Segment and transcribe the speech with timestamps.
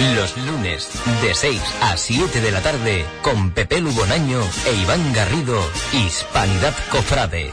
[0.00, 0.88] Los lunes
[1.22, 5.56] de 6 a 7 de la tarde con Pepe Lugonaño e Iván Garrido,
[5.92, 7.52] Hispanidad Cofrade.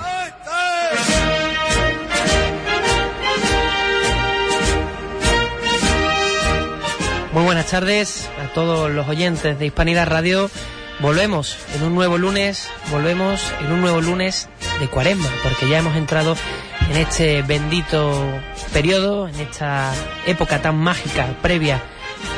[7.32, 10.50] Muy buenas tardes a todos los oyentes de Hispanidad Radio.
[11.00, 14.50] Volvemos en un nuevo lunes, volvemos en un nuevo lunes
[14.80, 16.36] de cuaresma, porque ya hemos entrado
[16.90, 18.20] en este bendito
[18.74, 19.94] periodo, en esta
[20.26, 21.82] época tan mágica previa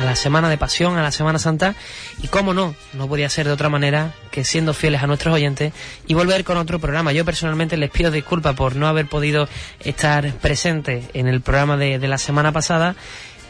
[0.00, 1.74] a la Semana de Pasión, a la Semana Santa,
[2.22, 5.72] y cómo no, no podía ser de otra manera que siendo fieles a nuestros oyentes
[6.06, 7.12] y volver con otro programa.
[7.12, 9.48] Yo personalmente les pido disculpas por no haber podido
[9.80, 12.96] estar presente en el programa de, de la semana pasada,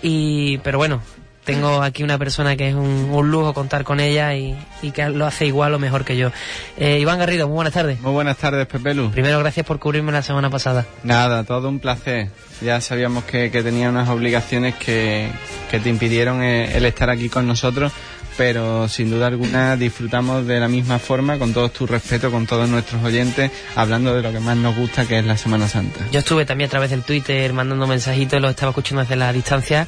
[0.03, 1.01] y, pero bueno,
[1.45, 5.09] tengo aquí una persona que es un, un lujo contar con ella y, y, que
[5.11, 6.31] lo hace igual o mejor que yo.
[6.77, 8.01] Eh, Iván Garrido, muy buenas tardes.
[8.01, 9.11] Muy buenas tardes, Pepelu.
[9.11, 10.87] Primero, gracias por cubrirme la semana pasada.
[11.03, 12.31] Nada, todo un placer.
[12.61, 15.29] Ya sabíamos que, que tenía unas obligaciones que,
[15.71, 17.93] que te impidieron eh, el estar aquí con nosotros,
[18.37, 22.69] pero sin duda alguna disfrutamos de la misma forma, con todo tu respeto, con todos
[22.69, 26.01] nuestros oyentes, hablando de lo que más nos gusta, que es la Semana Santa.
[26.11, 29.87] Yo estuve también a través del Twitter mandando mensajitos, los estaba escuchando desde la distancia.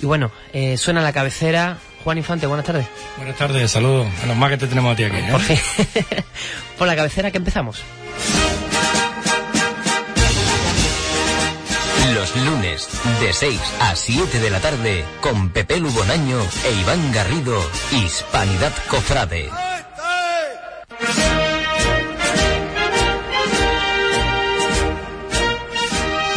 [0.00, 1.78] Y bueno, eh, suena la cabecera.
[2.02, 2.86] Juan Infante, buenas tardes.
[3.16, 4.06] Buenas tardes, saludos.
[4.20, 5.16] Menos mal que te tenemos a ti aquí.
[5.16, 5.28] ¿eh?
[5.30, 5.58] Por fin.
[6.78, 7.82] Por la cabecera que empezamos.
[12.14, 12.88] Los lunes
[13.20, 17.58] de 6 a 7 de la tarde con Pepe Lugonaño e Iván Garrido,
[17.92, 19.50] Hispanidad Cofrade.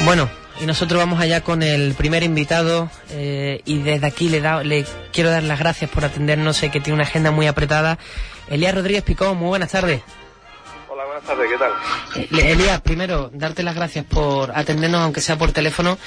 [0.05, 4.63] Bueno, y nosotros vamos allá con el primer invitado eh, y desde aquí le, da,
[4.63, 7.97] le quiero dar las gracias por atendernos, sé que tiene una agenda muy apretada.
[8.49, 10.01] Elías Rodríguez Picón, muy buenas tardes.
[10.89, 11.71] Hola, buenas tardes, ¿qué tal?
[12.39, 15.97] Eh, Elías, primero, darte las gracias por atendernos, aunque sea por teléfono.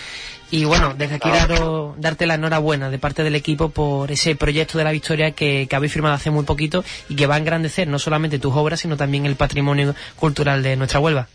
[0.53, 4.79] Y bueno, desde aquí daro, darte la enhorabuena de parte del equipo por ese proyecto
[4.79, 7.87] de la Victoria que, que habéis firmado hace muy poquito y que va a engrandecer
[7.87, 11.29] no solamente tus obras, sino también el patrimonio cultural de nuestra Huelva.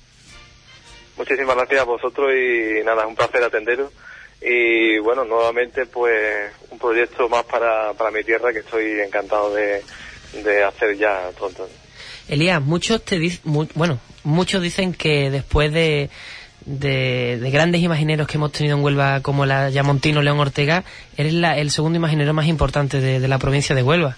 [1.17, 3.91] Muchísimas gracias a vosotros y nada, es un placer atenderos.
[4.41, 9.81] Y bueno, nuevamente pues un proyecto más para, para mi tierra que estoy encantado de,
[10.43, 11.67] de hacer ya pronto.
[12.27, 16.09] Elías, muchos te di mu bueno, muchos dicen que después de,
[16.65, 20.83] de, de, grandes imagineros que hemos tenido en Huelva como la Yamontino León Ortega,
[21.17, 24.17] eres la, el segundo imaginero más importante de la provincia de Huelva.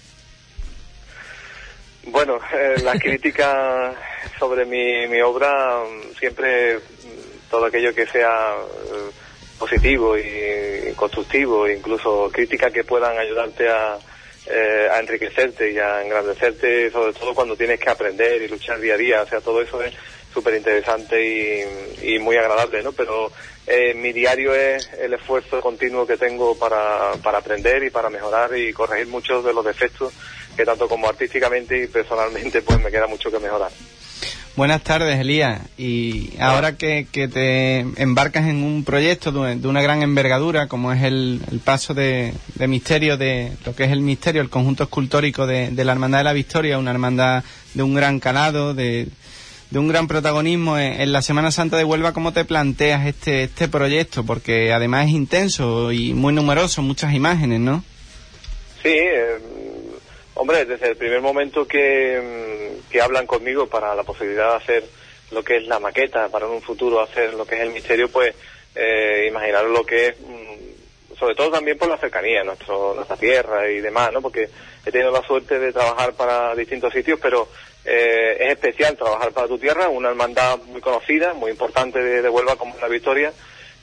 [2.07, 3.95] Bueno, eh, las críticas
[4.39, 5.83] sobre mi, mi obra
[6.19, 6.79] siempre
[7.49, 9.11] todo aquello que sea eh,
[9.57, 13.97] positivo y constructivo, incluso críticas que puedan ayudarte a,
[14.49, 18.93] eh, a enriquecerte y a engrandecerte, sobre todo cuando tienes que aprender y luchar día
[18.93, 19.93] a día, o sea, todo eso es
[20.33, 22.91] súper interesante y, y, muy agradable, ¿no?
[22.91, 23.31] Pero
[23.65, 28.55] eh, mi diario es el esfuerzo continuo que tengo para, para aprender y para mejorar
[28.55, 30.13] y corregir muchos de los defectos
[30.57, 33.71] que tanto como artísticamente y personalmente pues me queda mucho que mejorar.
[34.57, 35.61] Buenas tardes, Elías.
[35.77, 40.91] Y ahora que, que te embarcas en un proyecto de, de una gran envergadura, como
[40.91, 44.85] es el, el paso de, de, misterio, de lo que es el misterio, el conjunto
[44.85, 47.43] escultórico de, de, la Hermandad de la Victoria, una hermandad
[47.75, 49.07] de un gran calado, de,
[49.69, 53.43] de un gran protagonismo en, en, la Semana Santa de Huelva, ¿cómo te planteas este,
[53.43, 54.25] este proyecto?
[54.25, 57.83] Porque además es intenso y muy numeroso, muchas imágenes, ¿no?
[58.81, 59.37] Sí, eh,
[60.37, 64.83] Hombre, desde el primer momento que, que, hablan conmigo para la posibilidad de hacer
[65.31, 68.09] lo que es la maqueta, para en un futuro hacer lo que es el misterio,
[68.09, 68.33] pues
[68.75, 70.15] eh, imaginaros lo que es,
[71.17, 74.21] sobre todo también por la cercanía, nuestro, nuestra tierra y demás, ¿no?
[74.21, 74.49] Porque
[74.85, 77.49] he tenido la suerte de trabajar para distintos sitios, pero
[77.83, 82.29] eh, es especial trabajar para tu tierra, una hermandad muy conocida, muy importante de, de
[82.29, 83.33] Huelva como la Victoria.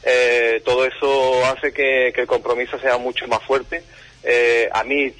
[0.06, 3.82] Eh, todo eso hace que, el compromiso sea mucho más fuerte.
[4.24, 5.12] Eh, a mí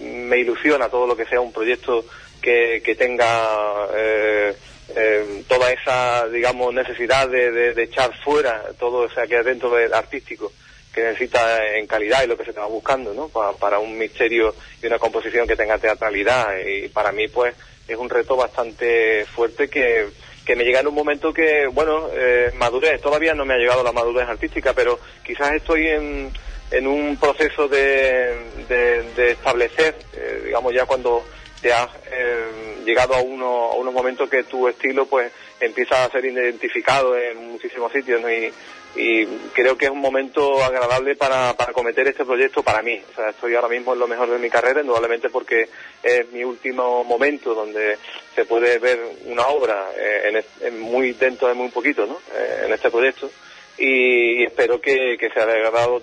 [0.00, 2.04] me ilusiona todo lo que sea un proyecto
[2.40, 4.54] que, que tenga eh,
[4.96, 9.92] eh, toda esa, digamos, necesidad de, de, echar fuera todo o sea, que dentro del
[9.92, 10.52] artístico
[10.92, 13.28] que necesita en calidad y lo que se estaba buscando, ¿no?
[13.28, 17.54] Pa, para un misterio y una composición que tenga teatralidad y para mí, pues,
[17.86, 20.08] es un reto bastante fuerte que,
[20.44, 23.84] que me llega en un momento que, bueno, eh, madurez, todavía no me ha llegado
[23.84, 26.32] la madurez artística, pero quizás estoy en,
[26.70, 28.34] en un proceso de,
[28.68, 31.24] de, establecer, eh, digamos ya cuando
[31.60, 35.30] te has eh, llegado a, uno, a unos momentos que tu estilo pues
[35.60, 41.16] empieza a ser identificado en muchísimos sitios y, y, creo que es un momento agradable
[41.16, 43.00] para, para cometer este proyecto para mí.
[43.12, 45.68] O sea, estoy ahora mismo en lo mejor de mi carrera, indudablemente porque
[46.02, 47.98] es mi último momento donde
[48.34, 52.20] se puede ver una obra eh, en, en muy dentro de muy poquito ¿no?
[52.34, 53.30] Eh, en este proyecto
[53.80, 55.54] y espero que, que sea de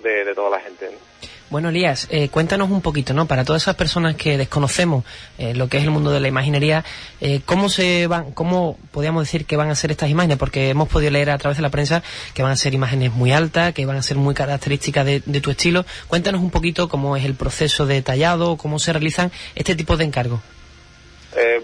[0.02, 0.86] de, de, toda la gente.
[0.86, 1.28] ¿no?
[1.50, 3.26] Bueno, Elías, eh, cuéntanos un poquito, ¿no?
[3.26, 5.04] Para todas esas personas que desconocemos
[5.38, 6.84] eh, lo que es el mundo de la imaginería,
[7.22, 10.36] eh, ¿cómo se van, cómo podríamos decir que van a ser estas imágenes?
[10.36, 12.02] Porque hemos podido leer a través de la prensa
[12.34, 15.50] que van a ser imágenes muy altas, que van a ser muy características de, tu
[15.50, 15.86] estilo.
[16.08, 20.04] Cuéntanos un poquito cómo es el proceso de tallado, cómo se realizan este tipo de
[20.04, 20.40] encargos.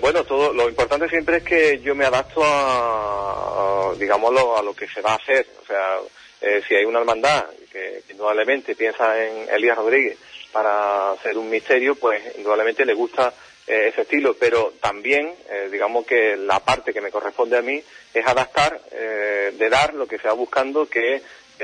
[0.01, 4.75] Bueno, todo lo importante siempre es que yo me adapto a, a digámoslo, a lo
[4.75, 5.47] que se va a hacer.
[5.63, 5.99] O sea,
[6.41, 10.19] eh, si hay una hermandad que indudablemente piensa en Elías Rodríguez
[10.53, 13.33] para hacer un misterio, pues indudablemente le gusta
[13.67, 17.83] eh, ese estilo, pero también, eh, digamos que la parte que me corresponde a mí
[18.13, 21.23] es adaptar, de dar lo que se va buscando, que es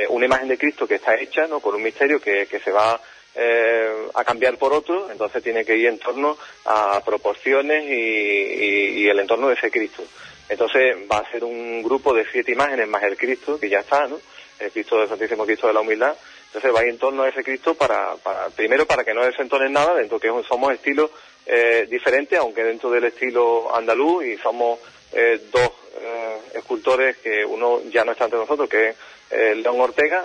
[0.08, 1.60] una imagen de Cristo que está hecha, ¿no?
[1.60, 3.00] Por un misterio que, se va
[3.34, 9.20] a cambiar por otro, entonces tiene que ir en torno a proporciones y, y, el
[9.20, 10.02] entorno de ese Cristo.
[10.48, 14.06] Entonces va a ser un grupo de siete imágenes más el Cristo, que ya está,
[14.08, 14.18] ¿no?
[14.60, 16.14] el Cristo del Santísimo Cristo de la Humildad.
[16.46, 19.94] Entonces va en torno a ese Cristo para, para primero para que no desentonen nada,
[19.94, 21.10] dentro que somos estilos
[21.46, 24.78] eh, diferentes, aunque dentro del estilo andaluz y somos
[25.12, 28.94] eh, dos eh, escultores que uno ya no está entre nosotros, que
[29.30, 30.24] es León Ortega,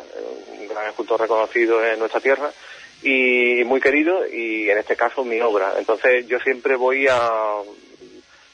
[0.60, 2.52] un gran escultor reconocido en nuestra tierra
[3.06, 5.75] y muy querido y en este caso mi obra.
[5.78, 7.62] Entonces yo siempre voy a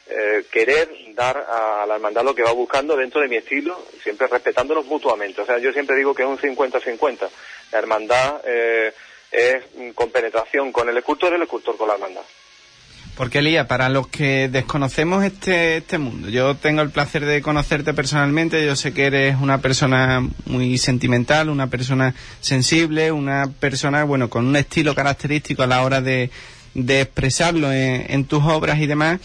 [0.10, 4.28] eh, querer dar a la hermandad lo que va buscando dentro de mi estilo, siempre
[4.28, 5.42] respetándonos mutuamente.
[5.42, 7.30] O sea, yo siempre digo que es un 50-50.
[7.72, 8.94] La hermandad eh,
[9.32, 9.64] es
[9.96, 12.24] con penetración con el escultor y el escultor con la hermandad.
[13.16, 17.94] Porque Elías, para los que desconocemos este, este mundo, yo tengo el placer de conocerte
[17.94, 24.30] personalmente, yo sé que eres una persona muy sentimental, una persona sensible, una persona, bueno,
[24.30, 26.32] con un estilo característico a la hora de,
[26.74, 29.20] de expresarlo en tus obras y demás.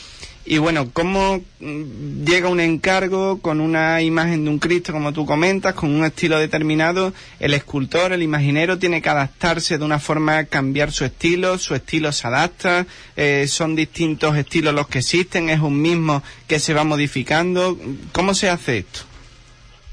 [0.48, 5.26] Y bueno, ¿cómo mm, llega un encargo con una imagen de un Cristo, como tú
[5.26, 7.12] comentas, con un estilo determinado?
[7.40, 12.12] El escultor, el imaginero, tiene que adaptarse de una forma, cambiar su estilo, su estilo
[12.12, 16.84] se adapta, eh, son distintos estilos los que existen, es un mismo que se va
[16.84, 17.76] modificando.
[18.12, 19.00] ¿Cómo se hace esto?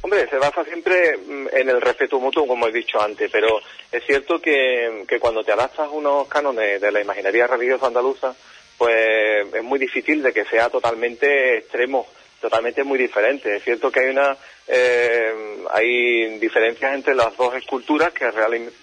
[0.01, 3.59] Hombre, se basa siempre mm, en el respeto mutuo, como he dicho antes, pero
[3.91, 8.35] es cierto que, que cuando te adaptas a unos cánones de la imaginería religiosa andaluza,
[8.77, 12.07] pues es muy difícil de que sea totalmente extremo,
[12.41, 13.57] totalmente muy diferente.
[13.57, 14.37] Es cierto que hay una
[14.67, 15.33] eh,
[15.71, 18.29] hay diferencias entre las dos esculturas que,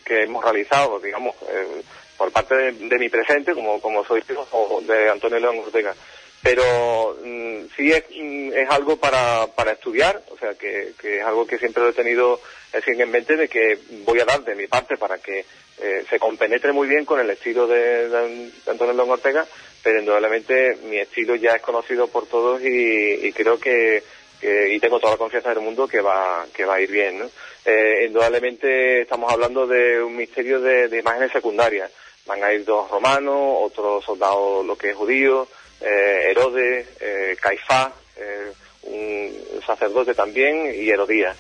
[0.05, 1.83] que hemos realizado, digamos, eh,
[2.17, 5.95] por parte de, mi presente, como, como soy hijo de Antonio León Ortega.
[6.43, 11.25] Pero mm, sí es, mm, es, algo para, para estudiar, o sea, que, que es
[11.25, 12.41] algo que siempre he tenido
[12.73, 15.45] en mente de que voy a dar de mi parte para que
[15.83, 19.47] eh, se compenetre muy bien con el estilo de Antonio León Ortega
[19.83, 24.03] pero indudablemente mi estilo ya es conocido por todos y, creo que,
[24.43, 27.31] y tengo toda la confianza del mundo que va que va a ir bien ¿no?
[27.65, 31.91] Eh, indudablemente estamos hablando de un misterio de, imágenes secundarias
[32.27, 35.49] van a ir dos romanos otros soldados lo que es judío
[35.81, 38.53] eh, Herodes eh, Caifás eh,
[38.83, 41.37] un sacerdote también y Herodías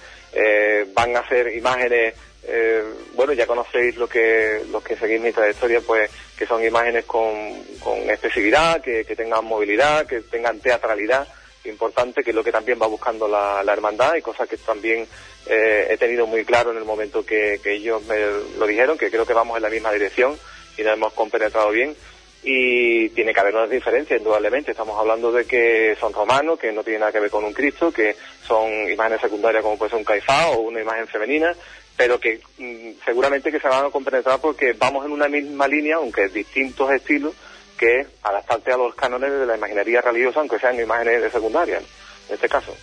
[0.95, 2.83] van a ser imágenes eh,
[3.15, 7.63] bueno, ya conocéis lo que, los que seguís mi trayectoria, pues que son imágenes con,
[7.81, 11.29] con expresividad, que, tengan movilidad, que tengan teatralidad,
[11.65, 15.07] importante, que es lo que también va buscando la, hermandad y cosas que también
[15.47, 18.17] eh, he tenido muy claro en el momento que, ellos me
[18.59, 20.39] lo dijeron, que creo que vamos en la misma dirección
[20.79, 21.95] y nos hemos compenetrado bien
[22.43, 24.71] y tiene que haber unas diferencias, indudablemente.
[24.71, 27.93] Estamos hablando de que son romanos, que no tienen nada que ver con un Cristo,
[27.93, 31.55] que son imágenes secundarias como puede ser un caifá o una imagen femenina,
[32.00, 35.97] pero que mm, seguramente que se van a compenetrar porque vamos en una misma línea,
[35.97, 37.35] aunque distintos estilos,
[37.76, 41.76] que es adaptarte a los cánones de la imaginería religiosa, aunque sean imágenes de secundaria,
[41.76, 42.75] en este caso.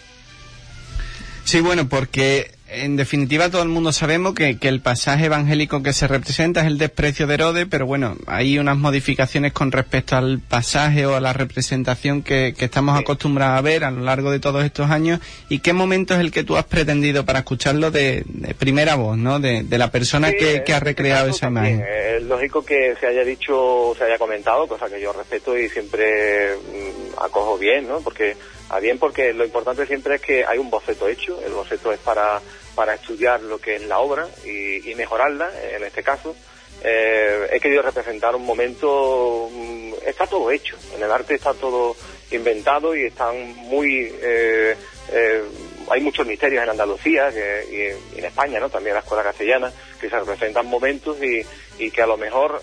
[1.48, 6.06] Sí, bueno, porque en definitiva todo el mundo sabemos que, el pasaje evangélico que se
[6.06, 11.06] representa es el desprecio de Herodes, pero bueno, hay unas modificaciones con respecto al pasaje
[11.06, 14.92] o a la representación que, estamos acostumbrados a ver a lo largo de todos estos
[14.92, 15.22] años.
[15.48, 18.26] ¿Y qué momento es el que tú has pretendido para escucharlo de,
[18.60, 19.40] primera voz, ¿no?
[19.40, 21.82] De, la persona que, ha recreado esa imagen.
[21.82, 26.58] Es lógico que se haya dicho, se haya comentado, cosa que yo respeto y siempre
[26.58, 28.02] mm, acojo bien, ¿no?
[28.02, 28.36] Porque
[28.70, 32.00] a bien porque lo importante siempre es que hay un boceto hecho, el boceto es
[32.00, 32.42] para,
[32.76, 36.36] para estudiar lo que es la obra y, mejorarla, en este caso.
[36.84, 41.96] Eh, he querido representar un momento, mm, está todo hecho, en el arte está todo
[42.32, 44.12] inventado y están muy...
[44.22, 44.76] Eh,
[45.12, 45.42] eh,
[45.90, 47.32] hay muchos misterios en Andalucía
[47.72, 48.70] y, en España, ¿no?
[48.70, 51.42] También en la escuela castellana, que se representan momentos y,
[51.80, 52.62] y que a lo mejor,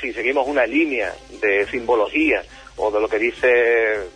[0.00, 2.42] si seguimos una línea de simbología
[2.76, 4.08] o de lo que dice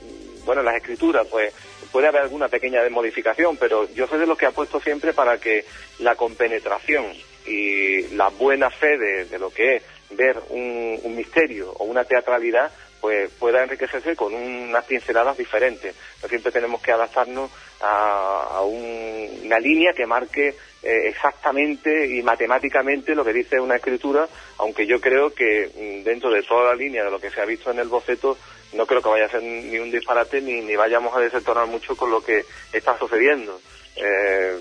[0.45, 1.53] bueno, en las escrituras, pues
[1.91, 5.65] puede haber alguna pequeña modificación, pero yo soy de los que apuesto siempre para que
[5.99, 7.07] la compenetración
[7.47, 12.71] y la buena fe de, lo que es ver un, misterio o una teatralidad
[13.01, 15.95] pues pueda enriquecerse con unas pinceladas diferentes.
[16.23, 23.25] No siempre tenemos que adaptarnos a, una línea que marque eh, exactamente y matemáticamente lo
[23.25, 24.29] que dice una escritura,
[24.59, 27.47] aunque yo creo que mm, dentro de toda la línea de lo que se ha
[27.47, 28.37] visto en el boceto,
[28.73, 31.97] no creo que vaya a ser ni un disparate ni, ni vayamos a desentonar mucho
[31.97, 33.61] con lo que está sucediendo.
[33.97, 34.59] Eh,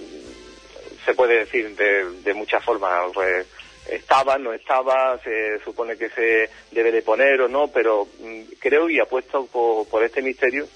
[1.05, 3.11] se puede decir de, muchas formas.
[3.13, 3.45] Pues,
[3.89, 8.89] estaba, no estaba, se supone que se debe de poner o no, pero mm, creo
[8.89, 10.67] y apuesto por, este misterio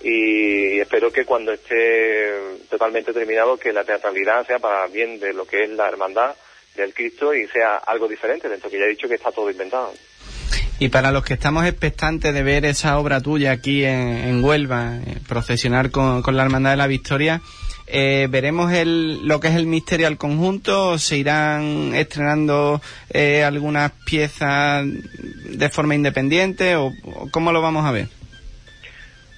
[0.00, 2.32] y espero que cuando esté
[2.68, 6.34] totalmente terminado que la teatralidad sea para bien de lo que es la hermandad
[6.74, 9.92] del Cristo y sea algo diferente, dentro que ya he dicho que está todo inventado.
[10.82, 15.18] Y para los que estamos expectantes de ver esa obra tuya aquí en, Huelva, eh,
[15.28, 17.40] procesionar con, con la Hermandad de la Victoria,
[17.86, 20.98] eh, ¿Veremos el, lo que es el misterio al conjunto?
[20.98, 26.90] ¿Se irán estrenando eh, algunas piezas de forma independiente o,
[27.30, 28.08] cómo lo vamos a ver?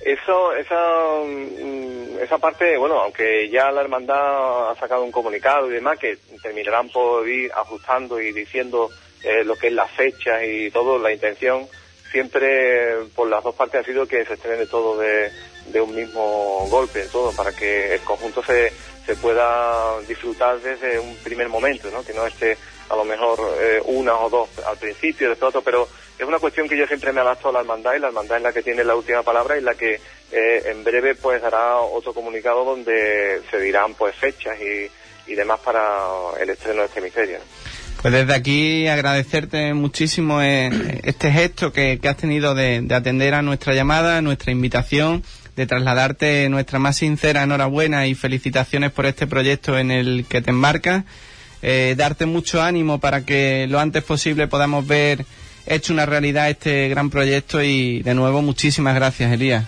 [0.01, 5.75] Eso, esa, mm, esa parte, bueno, aunque ya la hermandad ha sacado un comunicado y
[5.75, 8.89] demás, que terminarán por ir ajustando y diciendo
[9.25, 11.67] eh, lo que es la fecha y todo, la intención
[12.11, 15.33] siempre por las dos partes ha sido que se estrene todo de,
[15.67, 18.73] de un mismo golpe, todo, para que el conjunto se,
[19.05, 22.05] se pueda disfrutar desde un primer momento, ¿no?
[22.05, 22.57] que no esté
[22.89, 25.89] a lo mejor eh, una o dos al principio, después otro, pero
[26.19, 28.43] es una cuestión que yo siempre me adapto a la hermandad y la hermandad es
[28.45, 30.01] la que tiene la última palabra y la que
[30.31, 34.89] eh, en breve pues hará otro comunicado donde se dirán pues fechas y,
[35.33, 36.07] y demás para
[36.41, 37.39] el estreno de este misterio.
[38.05, 43.41] Pues desde aquí agradecerte muchísimo eh, este gesto que, has tenido de, de atender a
[43.41, 45.25] nuestra llamada, a nuestra invitación
[45.57, 50.51] de trasladarte nuestra más sincera enhorabuena y felicitaciones por este proyecto en el que te
[50.51, 51.05] embarcas.
[51.63, 55.25] Eh, darte mucho ánimo para que lo antes posible podamos ver
[55.65, 59.65] hecho una realidad este gran proyecto y de nuevo muchísimas gracias, Elías.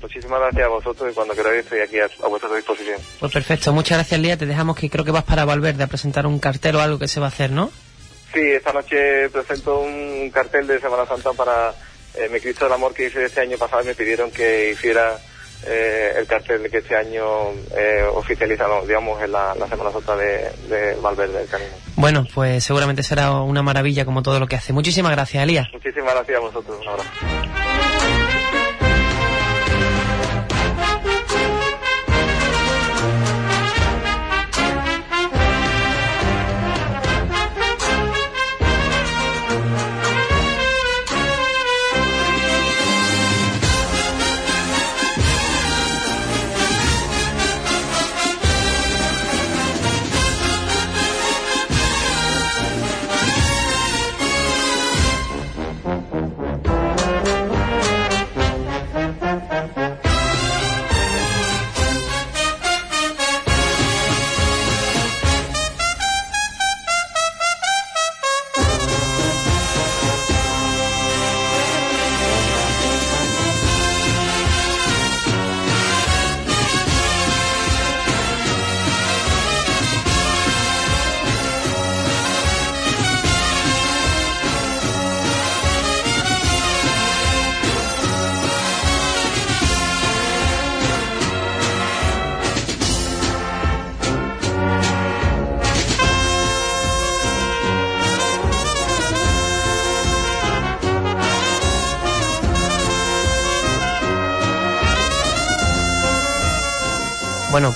[0.00, 3.00] Muchísimas gracias a vosotros y cuando queráis estoy aquí a, vuestra disposición.
[3.20, 4.38] Pues perfecto, muchas gracias Elías.
[4.38, 7.08] Te dejamos que creo que vas para Valverde a presentar un cartel o algo que
[7.08, 7.70] se va a hacer, ¿no?
[8.32, 11.72] Sí, esta noche presento un cartel de Semana Santa para
[12.14, 15.16] eh, mi Cristo del Amor que hice este año pasado y me pidieron que hiciera
[15.66, 20.94] eh, el cartel que este año eh, oficializamos, digamos, en la, Semana Santa de, de
[21.00, 21.72] Valverde del Camino.
[21.96, 24.72] Bueno, pues seguramente será una maravilla como todo lo que hace.
[24.72, 25.68] Muchísimas gracias, Elías.
[25.72, 26.78] Muchísimas gracias a vosotros.
[26.80, 28.13] Un abrazo.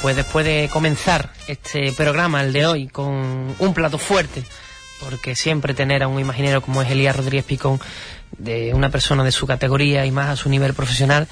[0.01, 4.45] Pues después de comenzar este programa, el de hoy, con un plato fuerte,
[5.01, 7.81] porque siempre tener a un imaginero como es Elías Rodríguez Picón,
[8.37, 11.27] de una persona de su categoría y más a su nivel profesional,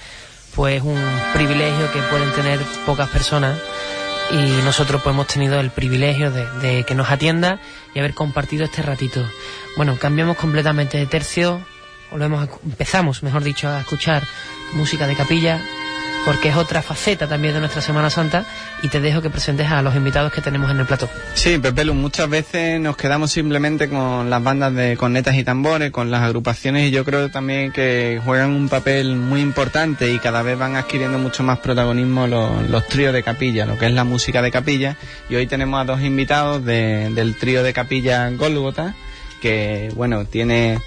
[0.54, 1.00] pues un
[1.34, 3.58] privilegio que pueden tener pocas personas
[4.30, 7.60] y nosotros pues hemos tenido el privilegio de, que nos atienda
[7.94, 9.24] y haber compartido este ratito.
[9.76, 11.60] Bueno, cambiamos completamente de tercio,
[12.10, 14.24] volvemos empezamos, mejor dicho, a escuchar
[14.72, 15.60] música de capilla,
[16.26, 18.44] porque es otra faceta también de nuestra Semana Santa
[18.82, 21.08] y te dejo que presentes a los invitados que tenemos en el plató.
[21.34, 26.10] Sí, Pepe muchas veces nos quedamos simplemente con las bandas de cornetas y tambores, con
[26.10, 30.58] las agrupaciones y yo creo también que juegan un papel muy importante y cada vez
[30.58, 34.50] van adquiriendo mucho más protagonismo los, tríos de capilla, lo que es la música de
[34.50, 34.96] capilla
[35.30, 38.96] y hoy tenemos a dos invitados del trío de capilla Golgota
[39.40, 40.80] que bueno, tiene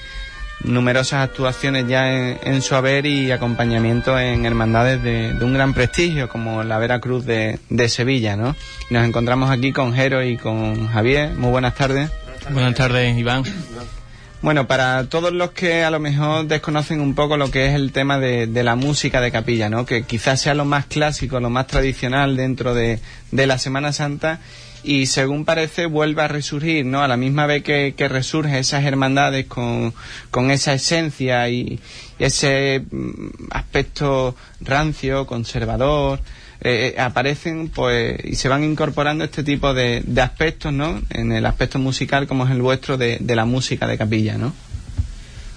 [0.63, 6.63] numerosas actuaciones ya en, su haber y acompañamiento en hermandades de, un gran prestigio como
[6.63, 8.55] la Vera Cruz de, Sevilla, ¿no?
[8.89, 11.35] nos encontramos aquí con Jero y con Javier.
[11.35, 12.11] Muy buenas tardes.
[12.51, 13.43] Buenas tardes, Iván.
[14.41, 17.91] Bueno, para todos los que a lo mejor desconocen un poco lo que es el
[17.91, 19.85] tema de, la música de capilla, ¿no?
[19.85, 24.39] Que quizás sea lo más clásico, lo más tradicional dentro de, la Semana Santa
[24.81, 27.03] y según parece vuelve a resurgir, ¿no?
[27.03, 29.93] A la misma vez que, que resurge esas hermandades con,
[30.31, 31.81] con esa esencia y
[32.17, 36.21] ese mm, aspecto rancio, conservador,
[36.61, 41.01] eh, eh, aparecen pues y se van incorporando este tipo de, aspectos, ¿no?
[41.09, 44.53] En el aspecto musical como es el vuestro de, la música de capilla, ¿no?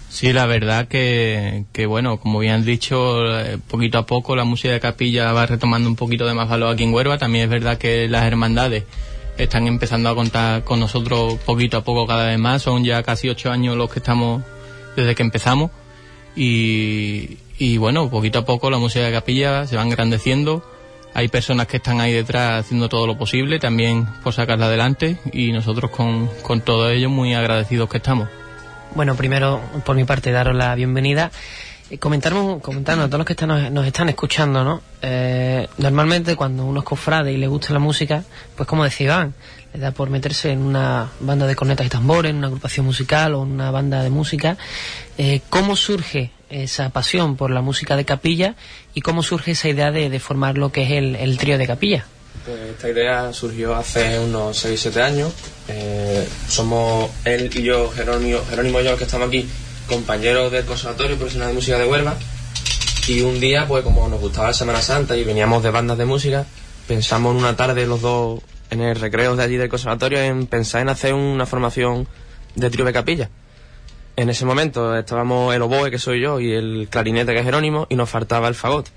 [0.08, 4.74] Sí, la verdad que, que, bueno, como bien dicho, eh, poquito a poco la música
[4.74, 7.18] de capilla va retomando un poquito de más valor aquí en Huerva.
[7.18, 8.84] También es verdad que las hermandades
[9.38, 12.62] están empezando a contar con nosotros poquito a poco cada vez más.
[12.62, 14.42] Son ya casi ocho años los que estamos
[14.94, 15.70] desde que empezamos.
[16.36, 20.62] Y, y bueno, poquito a poco la música de capilla se va engrandeciendo
[21.14, 25.52] hay personas que están ahí detrás haciendo todo lo posible también por sacarla adelante y
[25.52, 28.28] nosotros con, con todo ello muy agradecidos que estamos.
[28.94, 31.30] Bueno, primero por mi parte daros la bienvenida.
[31.90, 34.80] Eh, comentarnos, comentarnos a todos los que están, nos, están escuchando, ¿no?
[35.02, 38.24] Eh, normalmente cuando uno es cofrade y le gusta la música,
[38.56, 39.34] pues como decía Iván,
[39.74, 43.34] le da por meterse en una banda de cornetas y tambores, en una agrupación musical
[43.34, 44.56] o en una banda de música.
[45.18, 48.56] Eh, ¿Cómo surge esa pasión por la música de capilla
[48.94, 52.06] y cómo surge esa idea de, formar lo que es el, trío de capilla.
[52.44, 55.32] Pues esta idea surgió hace unos 6-7 años.
[55.68, 59.48] Eh, somos él y yo, Jerónimo, Jerónimo y yo, que estamos aquí,
[59.88, 62.16] compañeros del Conservatorio Profesional de Música de Huelva.
[63.08, 66.04] Y un día, pues como nos gustaba la Semana Santa y veníamos de bandas de
[66.04, 66.46] música,
[66.86, 68.40] pensamos en una tarde los dos
[68.70, 72.08] en el recreo de allí del conservatorio en pensar en hacer una formación
[72.54, 73.30] de trío de capilla.
[74.14, 77.86] En ese momento estábamos el oboe, que soy yo, y el clarinete, que es Jerónimo,
[77.88, 78.88] y nos faltaba el fagot.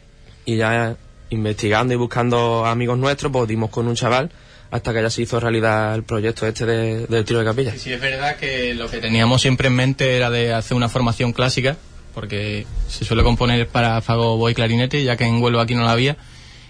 [0.45, 0.95] Y ya
[1.29, 4.29] investigando y buscando amigos nuestros, pues dimos con un chaval
[4.71, 7.73] hasta que ya se hizo realidad el proyecto este del tiro de capilla.
[7.77, 11.31] Sí, es verdad que lo que teníamos siempre en mente era de hacer una formación
[11.31, 11.77] clásica,
[12.13, 15.83] porque se suele componer para fagot, oboe y clarinete, ya que en Huelva aquí no
[15.83, 16.17] la había.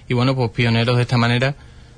[0.08, 1.56] Y bueno, pues pioneros de esta manera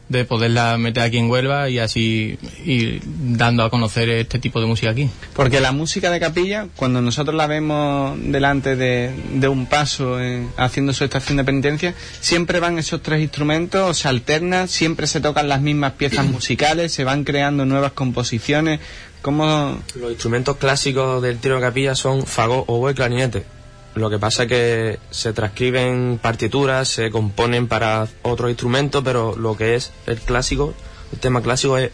[0.10, 4.66] de poderla meter aquí en Huelva y así ir dando a conocer este tipo de
[4.66, 5.10] música aquí.
[5.34, 10.94] Porque la música de capilla, cuando nosotros la vemos delante de, un paso eh, haciendo
[10.94, 15.62] su estación de penitencia, siempre van esos tres instrumentos, se alternan, siempre se tocan las
[15.62, 18.80] mismas piezas musicales, se van creando nuevas composiciones.
[19.22, 19.82] ¿Cómo...
[19.96, 23.57] Los instrumentos clásicos del tiro de capilla son fagot, oboe y clarinete
[23.98, 29.56] lo que pasa es que se transcriben partituras, se componen para otros instrumentos, pero lo
[29.58, 30.74] que es el clásico,
[31.12, 31.92] el tema clásico es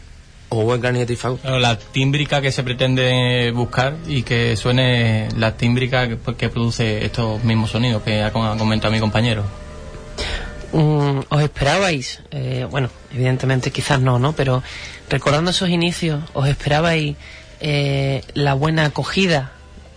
[0.49, 1.43] o clarinete y fagot.
[1.43, 7.71] la tímbrica que se pretende buscar y que suene la tímbrica que, produce estos mismos
[7.71, 9.43] sonidos que ha comentado mi compañero.
[10.71, 12.21] Mm, ¿Os esperabais?
[12.31, 14.33] Eh, bueno, evidentemente quizás no, ¿no?
[14.33, 14.63] Pero
[15.09, 17.15] recordando esos inicios, ¿os esperabais
[17.59, 19.53] eh, la buena acogida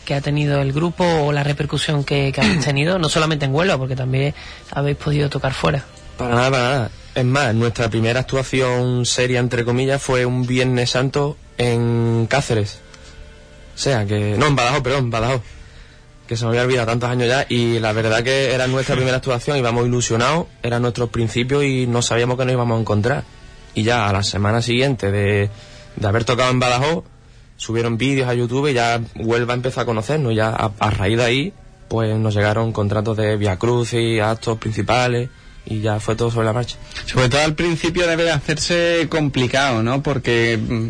[0.07, 3.77] que ha tenido el grupo o la repercusión que, habéis tenido, no solamente en Huelva,
[3.77, 4.35] porque también
[4.71, 5.85] habéis podido tocar fuera.
[6.17, 6.91] Para nada, para nada.
[7.15, 12.79] Es más, nuestra primera actuación seria, entre comillas, fue un Viernes Santo en Cáceres.
[13.75, 14.37] O sea, que...
[14.39, 15.43] No, en Badajoz, perdón, en Badajoz.
[16.27, 17.47] Que se me había olvidado tantos años ya.
[17.49, 22.01] Y la verdad que era nuestra primera actuación, íbamos ilusionados, era nuestro principio y no
[22.01, 23.25] sabíamos que nos íbamos a encontrar.
[23.75, 25.51] Y ya a la semana siguiente de,
[25.97, 27.05] de haber tocado en Badajoz,
[27.57, 30.35] subieron vídeos a YouTube y ya Huelva empezó a conocernos.
[30.35, 31.53] Ya a, raíz de ahí,
[31.89, 35.31] pues nos llegaron contratos de Via Cruz y actos principales
[35.67, 36.77] y ya fue todo sobre la marcha.
[37.07, 40.03] Sobre todo al principio debe de hacerse complicado, ¿no?
[40.03, 40.89] Porque mm,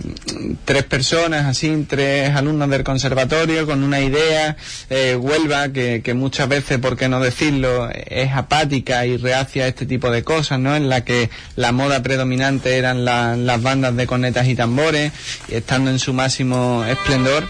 [0.64, 4.56] tres personas, así, tres alumnos del conservatorio con una idea,
[4.90, 9.68] eh, Huelva, que, que, muchas veces, por qué no decirlo, es apática y reacia a
[9.68, 10.76] este tipo de cosas, ¿no?
[10.76, 15.12] En la que la moda predominante eran las bandas de cornetas y tambores,
[15.48, 17.48] y estando en su máximo esplendor,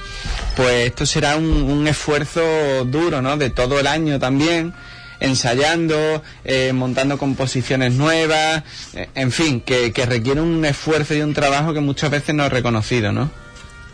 [0.54, 3.36] pues esto será un, un esfuerzo duro, ¿no?
[3.36, 4.72] De todo el año también
[5.20, 8.62] ensayando, eh, montando composiciones nuevas,
[8.94, 12.52] eh, en fin, que, requiere un esfuerzo y un trabajo que muchas veces no es
[12.52, 13.30] reconocido, ¿no?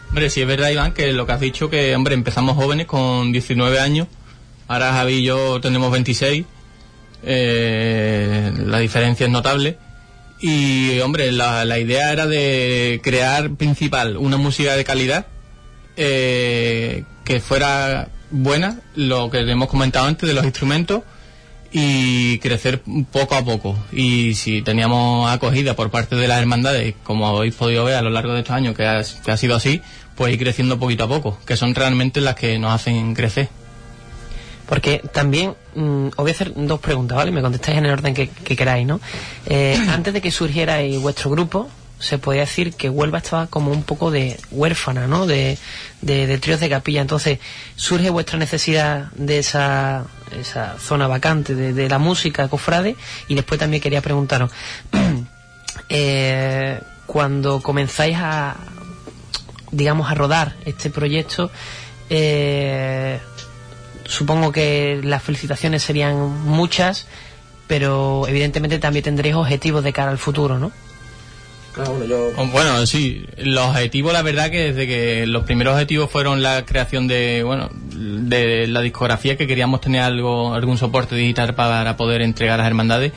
[0.09, 3.33] Hombre, sí es verdad, Iván, que lo que has dicho, que, hombre, empezamos jóvenes con
[3.33, 4.09] 19 años,
[4.69, 6.45] ahora Javi y yo tenemos 26,
[7.25, 9.79] eh, la diferencia es notable.
[10.41, 15.27] Y, hombre, la, la, idea era de crear principal una música de calidad
[15.95, 21.03] que fuera buena, lo que hemos comentado antes de los instrumentos,
[21.73, 23.77] y crecer poco a poco.
[23.93, 28.11] Y si teníamos acogida por parte de las hermandades, como habéis podido ver a lo
[28.11, 29.03] largo de estos años que ha,
[29.37, 29.81] sido así,
[30.15, 33.49] pues ir creciendo poquito a poco, que son realmente las que nos hacen crecer.
[34.69, 37.31] Porque también mm, os voy a hacer dos preguntas, ¿vale?
[37.31, 39.01] Me contestáis en el orden que, que queráis, ¿no?
[39.47, 41.69] Eh, antes de que surgiera vuestro grupo,
[42.03, 45.27] se podía decir que Huelva estaba como un poco de huérfana, ¿no?
[45.27, 45.57] De,
[46.01, 47.01] de, de tríos de capilla.
[47.01, 47.38] Entonces,
[47.77, 50.05] surge vuestra necesidad de esa,
[50.38, 52.97] esa zona vacante de, de la música cofrade.
[53.29, 54.51] Y después también quería preguntaros,
[55.88, 58.57] eh, cuando comenzáis a,
[59.71, 61.53] digamos, a rodar este proyecto,
[62.11, 63.21] eh,
[64.07, 67.07] supongo que las felicitaciones serían muchas,
[67.69, 70.73] pero evidentemente también tendréis objetivos de cara al futuro, ¿no?
[71.77, 76.65] Oh, Bueno, sí, los objetivos, la verdad que desde que los primeros objetivos fueron la
[76.67, 82.21] creación de, bueno, de la discografía, que queríamos tener algo, algún soporte digital para poder
[82.21, 83.13] entregar a las hermandades,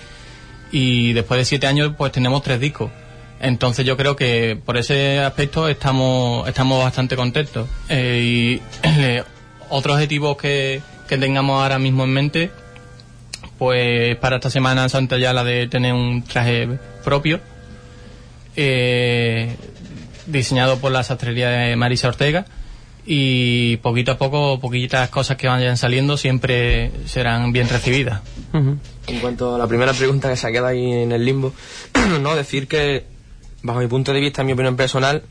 [0.71, 2.91] y después de siete años pues tenemos tres discos.
[3.41, 7.67] Entonces yo creo que por ese aspecto estamos, estamos bastante contentos.
[7.89, 9.23] Eh, y eh,
[9.69, 12.51] otro objetivo que, que tengamos ahora mismo en mente,
[13.57, 17.39] pues para esta Semana Santa ya la de tener un traje propio,
[18.55, 19.55] eh,
[20.27, 22.45] diseñado por la sastrería de Marisa Ortega
[23.05, 28.21] y poquito a poco, poquitas cosas que vayan saliendo siempre serán bien recibidas.
[28.53, 31.53] En cuanto a la primera pregunta que se ha quedado ahí en el limbo,
[32.21, 33.05] no decir que,
[33.61, 35.21] bajo mi punto de vista, en mi opinión personal,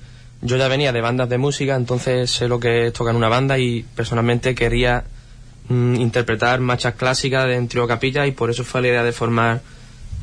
[0.40, 3.58] yo ya venía de bandas de música, entonces sé lo que es tocar una banda
[3.58, 5.04] y personalmente quería
[5.68, 9.62] mm, interpretar marchas clásicas de trío capilla y por eso fue la idea de formar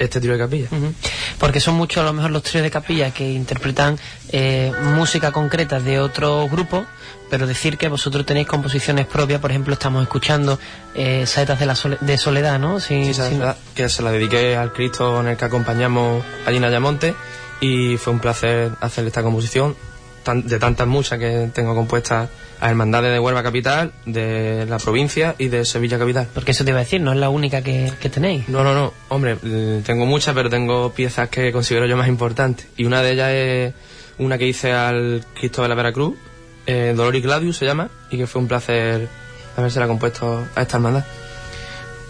[0.03, 0.67] este trío de capilla.
[0.71, 0.93] Ujú.
[1.39, 3.97] Porque son muchos a lo mejor los tríos de capilla que interpretan
[4.31, 6.85] eh, música concreta de otros grupos,
[7.29, 10.59] pero decir que vosotros tenéis composiciones propias, por ejemplo, estamos escuchando
[10.95, 12.79] eh, Saetas de, la Sole- de Soledad, ¿no?
[12.79, 13.41] Sin- Sí, sin-
[13.75, 17.15] que se la dediqué al Cristo en el que acompañamos allí en Ayamonte
[17.61, 19.75] y fue un placer hacer esta composición
[20.23, 22.27] tan- de tantas muchas que tengo compuestas
[22.61, 26.27] a hermandades de Huelva Capital, de la provincia y de Sevilla Capital.
[26.33, 28.47] Porque eso te iba a decir, no es la única que, que tenéis.
[28.47, 29.35] No, no, no, hombre,
[29.83, 32.67] tengo muchas, pero tengo piezas que considero yo más importantes.
[32.77, 33.73] Y una de ellas es
[34.19, 36.15] una que hice al Cristo de la Veracruz,
[36.67, 39.09] eh, Dolor y Gladius se llama, y que fue un placer
[39.57, 41.03] habérsela compuesto a esta hermandad.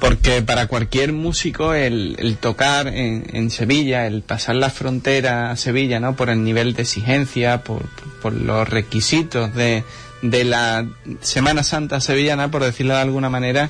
[0.02, 5.56] Porque para cualquier músico el, el tocar en, en Sevilla, el pasar la frontera a
[5.56, 6.16] Sevilla, ¿no?
[6.16, 7.84] Por el nivel de exigencia, por,
[8.22, 9.84] por los requisitos de,
[10.22, 10.86] de la
[11.22, 13.70] Semana Santa sevillana, por decirlo de alguna manera,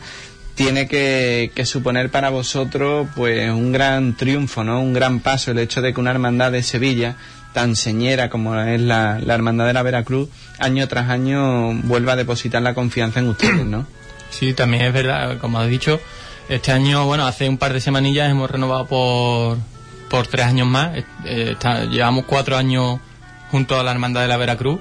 [0.56, 4.82] tiene que, que suponer para vosotros pues un gran triunfo, ¿no?
[4.82, 7.16] Un gran paso el hecho de que una hermandad de Sevilla
[7.54, 12.62] tan señera como es la, hermandad de la Veracruz, año tras año vuelva a depositar
[12.62, 13.86] la confianza en ustedes, ¿no?
[14.32, 16.00] Sí, también es verdad, como has dicho,
[16.48, 19.58] este año, bueno, hace un par de semanillas hemos renovado por,
[20.10, 21.04] por tres años más.
[21.26, 21.58] Eh,
[21.92, 23.02] llevamos cuatro años
[23.52, 24.80] junto a la Hermandad de la Veracruz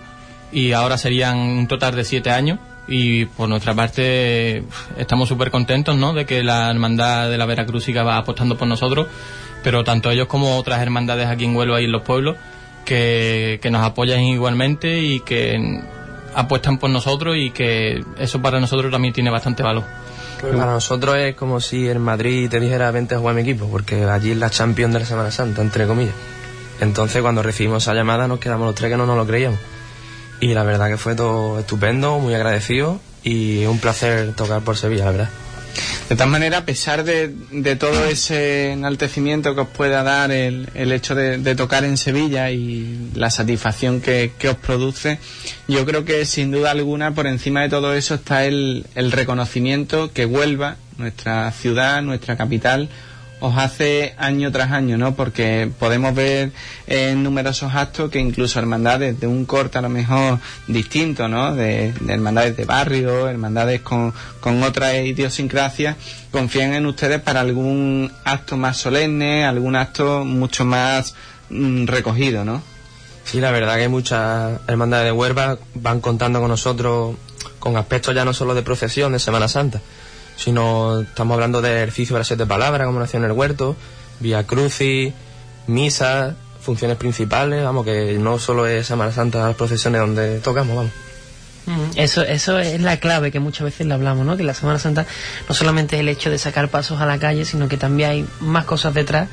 [0.53, 2.59] y ahora serían un total de siete años.
[2.89, 4.65] Y por nuestra parte
[4.99, 6.13] estamos súper contentos, ¿no?
[6.13, 9.07] De que la Hermandad de la Veracruz siga va apostando por nosotros,
[9.63, 12.37] pero tanto ellos como otras hermandades aquí en Huelva y en los pueblos
[12.85, 15.81] que, que nos apoyan igualmente y que
[16.35, 19.85] apuestan por nosotros y que eso para nosotros también tiene bastante valor.
[20.41, 24.05] Para nosotros es como si en Madrid te dijera vente a jugar mi equipo, porque
[24.05, 26.15] allí es la Champions de la Semana Santa, entre comillas.
[26.81, 29.59] Entonces cuando recibimos esa llamada nos quedamos los tres que no nos lo creíamos.
[30.41, 35.05] Y la verdad que fue todo estupendo, muy agradecido y un placer tocar por Sevilla,
[35.05, 35.31] la verdad.
[36.09, 40.69] De tal manera, a pesar de, de todo ese enaltecimiento que os pueda dar el,
[40.75, 45.21] el hecho de, tocar en Sevilla y la satisfacción que, que os produce,
[45.69, 50.13] yo creo que sin duda alguna por encima de todo eso está el, el reconocimiento
[50.13, 52.89] que Huelva, nuestra ciudad, nuestra capital,
[53.41, 55.15] os hace año tras año, ¿no?
[55.15, 56.53] Porque podemos ver
[56.87, 61.55] en numerosos actos que incluso hermandades de un corte a lo mejor distinto, ¿no?
[61.55, 65.97] De, de hermandades de barrio, hermandades con, con otras idiosincrasias,
[66.31, 71.15] confían en ustedes para algún acto más solemne, algún acto mucho más
[71.49, 72.63] mm, recogido, ¿no?
[73.25, 77.17] Sí, la verdad que muchas hermandades de Huelva van contando con nosotros
[77.59, 79.81] con aspectos ya no solo de procesión de Semana Santa,
[80.43, 83.77] sino estamos hablando de ejercicio de las siete palabras, como nació en el huerto,
[84.21, 85.13] vía crucis,
[85.67, 90.93] misa, funciones principales, vamos, que no solo es Semana Santa las procesiones donde tocamos, vamos.
[91.67, 94.37] Mm, Eso, eso es la clave que muchas veces le hablamos, ¿no?
[94.39, 95.07] Que la Semana Santa
[95.47, 98.27] no solamente es el hecho de sacar pasos a la calle, sino que también hay
[98.41, 99.29] más cosas detrás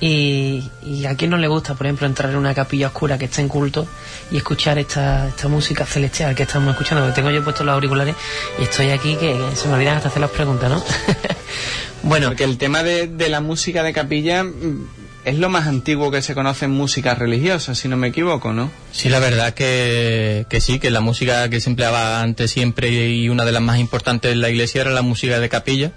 [0.00, 3.26] Y, y a quién no le gusta, por ejemplo, entrar en una capilla oscura que
[3.26, 3.86] está en culto
[4.30, 8.14] y escuchar esta, esta música celestial que estamos escuchando, que tengo yo puestos los auriculares
[8.58, 10.82] y estoy aquí que se me olvidan hasta hacer las preguntas, ¿no?
[12.02, 12.28] bueno.
[12.28, 14.88] Porque el tema de, de la música de capilla mm,
[15.24, 18.70] es lo más antiguo que se conoce en música religiosa, si no me equivoco, ¿no?
[18.92, 23.28] Sí, la verdad que, que sí, que la música que se empleaba antes siempre y
[23.28, 25.92] una de las más importantes en la iglesia era la música de capilla.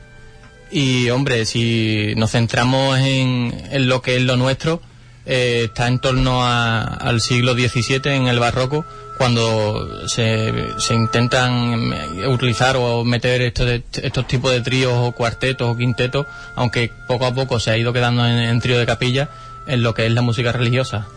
[0.72, 4.82] Y hombre, si nos centramos en, en lo que es lo nuestro,
[5.26, 8.86] eh, está en torno a, al siglo XVII, en el barroco,
[9.18, 11.94] cuando se, se intentan
[12.28, 17.34] utilizar o meter estos, estos tipos de tríos o cuartetos o quintetos, aunque poco a
[17.34, 19.30] poco se ha ido quedando en, en trío de capilla,
[19.68, 21.08] en lo que es la música religiosa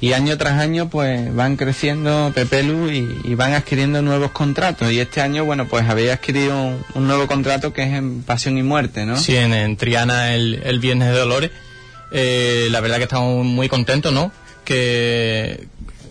[0.00, 5.00] y año tras año pues van creciendo Pepelu y, y, van adquiriendo nuevos contratos y
[5.00, 9.06] este año bueno pues habéis adquirido un, nuevo contrato que es en Pasión y Muerte,
[9.06, 9.16] ¿no?
[9.16, 11.50] Sí, en, Triana el, Viernes de Dolores.
[12.10, 14.30] Eh, la verdad que estamos muy contentos, ¿no?
[14.64, 15.66] Que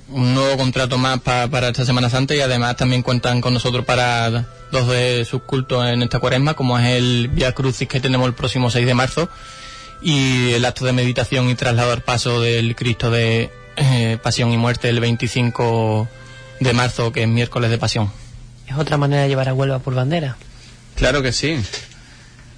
[0.10, 3.86] un nuevo contrato más pa, para esta Semana Santa y además también cuentan con nosotros
[3.86, 8.28] para dos de sus cultos en esta cuaresma, como es el Via Crucis que tenemos
[8.28, 9.30] el próximo 6 de marzo
[10.02, 14.58] y el acto de meditación y traslado al paso del Cristo de eh, Pasión y
[14.58, 16.08] Muerte el 25
[16.60, 18.12] de marzo, que es miércoles de Pasión.
[18.68, 20.38] Es otra manera de llevar a Huelva por bandera.
[20.96, 21.60] Claro que sí.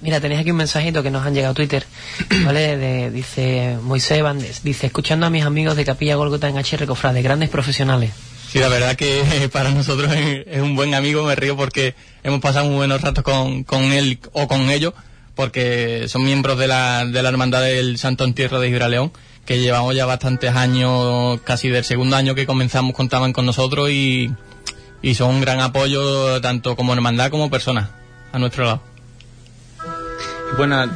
[0.02, 1.86] Mira, tenéis aquí un mensajito que nos han llegado a Twitter,
[2.44, 2.76] ¿vale?
[2.76, 7.22] De, dice Moisés Bandes, dice, escuchando a mis amigos de Capilla Golgota en HR Cofrade,
[7.22, 8.10] grandes profesionales.
[8.48, 12.66] Sí, la verdad que para nosotros es un buen amigo, me río porque hemos pasado
[12.66, 14.92] muy buenos ratos con, con él o con ellos,
[15.34, 19.12] porque son miembros de la, de la Hermandad del Santo Entierro de Gibraleón
[19.46, 24.30] que llevamos ya bastantes años, casi del segundo año que comenzamos, contaban con nosotros y,
[25.00, 27.88] y son un gran apoyo tanto como hermandad como personas
[28.32, 28.82] a nuestro lado.
[30.58, 30.90] Bueno,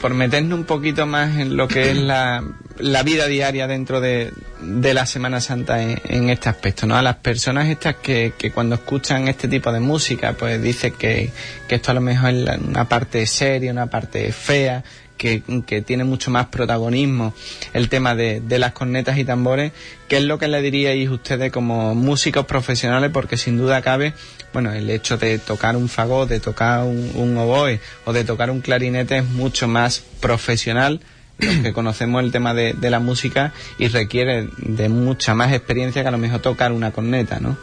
[0.00, 2.44] por meternos un poquito más en lo que es la,
[2.78, 6.96] la vida diaria dentro de, de la Semana Santa en, este aspecto, ¿no?
[6.96, 11.30] A las personas estas que, que cuando escuchan este tipo de música, pues dicen que,
[11.68, 14.84] que esto a lo mejor es una parte seria, una parte fea,
[15.16, 17.34] que, que, tiene mucho más protagonismo
[17.72, 19.72] el tema de, de, las cornetas y tambores.
[20.08, 23.10] ¿Qué es lo que le diríais ustedes como músicos profesionales?
[23.12, 24.14] Porque sin duda cabe,
[24.52, 28.50] bueno, el hecho de tocar un fagot, de tocar un, un oboe o de tocar
[28.50, 31.00] un clarinete es mucho más profesional
[31.38, 36.02] los que conocemos el tema de, de, la música y requiere de mucha más experiencia
[36.02, 37.56] que a lo mejor tocar una corneta, ¿no?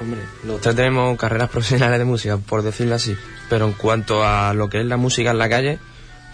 [0.00, 3.16] Hombre, los tres tenemos carreras profesionales de música, por decirlo así,
[3.48, 5.78] pero en cuanto a lo que es la música en la calle,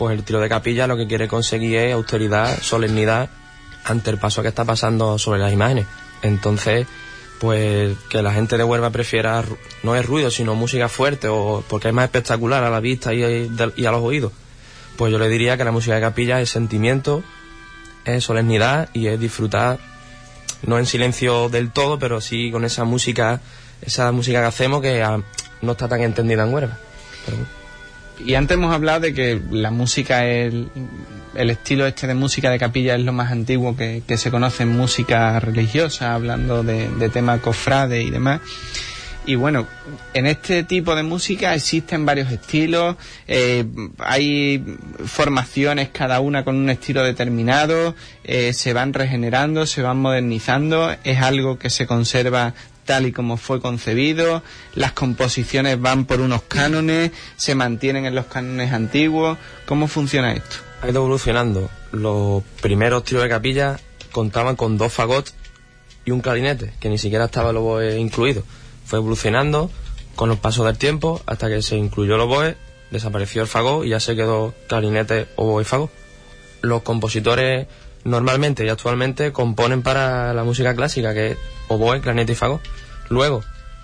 [0.00, 3.28] pues el tiro de capilla lo que quiere conseguir es austeridad, solemnidad
[3.84, 5.84] ante el paso que está pasando sobre las imágenes.
[6.22, 6.86] Entonces,
[7.38, 9.44] pues que la gente de Huelva prefiera
[9.82, 13.50] no es ruido, sino música fuerte o porque es más espectacular a la vista y,
[13.76, 14.32] y a los oídos.
[14.96, 17.22] Pues yo le diría que la música de capilla es sentimiento,
[18.06, 19.80] es solemnidad y es disfrutar
[20.62, 23.42] no en silencio del todo, pero sí con esa música,
[23.82, 25.20] esa música que hacemos que a,
[25.60, 26.78] no está tan entendida en Huelva.
[28.24, 30.68] Y antes hemos hablado de que la música, el,
[31.34, 34.64] el estilo este de música de capilla es lo más antiguo que, que se conoce
[34.64, 38.40] en música religiosa, hablando de, de tema cofrade y demás.
[39.26, 39.66] Y bueno,
[40.14, 42.96] en este tipo de música existen varios estilos,
[43.28, 43.64] eh,
[43.98, 44.64] hay
[45.04, 51.20] formaciones cada una con un estilo determinado, eh, se van regenerando, se van modernizando, es
[51.20, 52.54] algo que se conserva
[52.90, 54.42] tal y como fue concebido,
[54.74, 60.56] las composiciones van por unos cánones, se mantienen en los cánones antiguos, ¿cómo funciona esto?
[60.82, 61.70] Ha ido evolucionando.
[61.92, 63.78] Los primeros tiros de capilla
[64.10, 65.36] contaban con dos fagots
[66.04, 68.42] y un clarinete, que ni siquiera estaba el oboe incluido.
[68.84, 69.70] Fue evolucionando
[70.16, 72.56] con los pasos del tiempo hasta que se incluyó el oboe,
[72.90, 75.92] desapareció el fagot y ya se quedó clarinete, oboe y fagot.
[76.60, 77.68] Los compositores
[78.02, 82.60] normalmente y actualmente componen para la música clásica, que es oboe, clarinete y fagot.
[83.10, 83.42] Luego,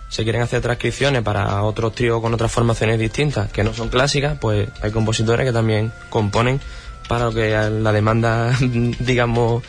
[0.08, 4.38] se quieren hacer transcripciones para otros tríos con otras formaciones distintas que no son clásicas,
[4.40, 6.60] pues hay compositores que también componen
[7.08, 8.56] para lo que la demanda,
[9.00, 9.64] digamos,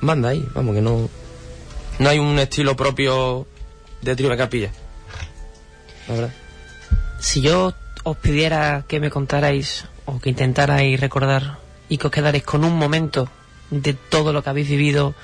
[0.00, 0.48] manda ahí.
[0.54, 1.10] Vamos, que no,
[1.98, 3.46] no hay un estilo propio
[4.02, 4.70] de trío de capilla.
[6.08, 6.32] La verdad.
[7.18, 7.72] Si yo
[8.04, 12.76] os pidiera que me contarais o que intentarais recordar y que os quedarais con un
[12.78, 13.28] momento
[13.70, 15.14] de todo lo que habéis vivido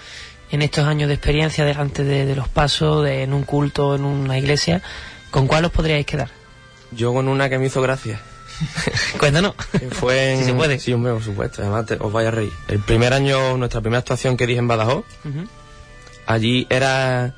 [0.51, 4.05] en estos años de experiencia delante de, de los pasos, de, en un culto, en
[4.05, 4.83] una iglesia,
[5.31, 6.31] ¿con cuál os podríais quedar?
[6.91, 8.21] Yo con una que me hizo gracia.
[9.19, 9.55] Cuéntanos.
[9.91, 10.39] Fue en...
[10.41, 10.79] Si se puede.
[10.79, 11.63] Sí, hombre, por supuesto.
[11.63, 12.53] Además, te, os vaya a reír.
[12.69, 15.49] El primer año, nuestra primera actuación que dije en Badajoz, uh -huh.
[16.27, 17.35] allí era...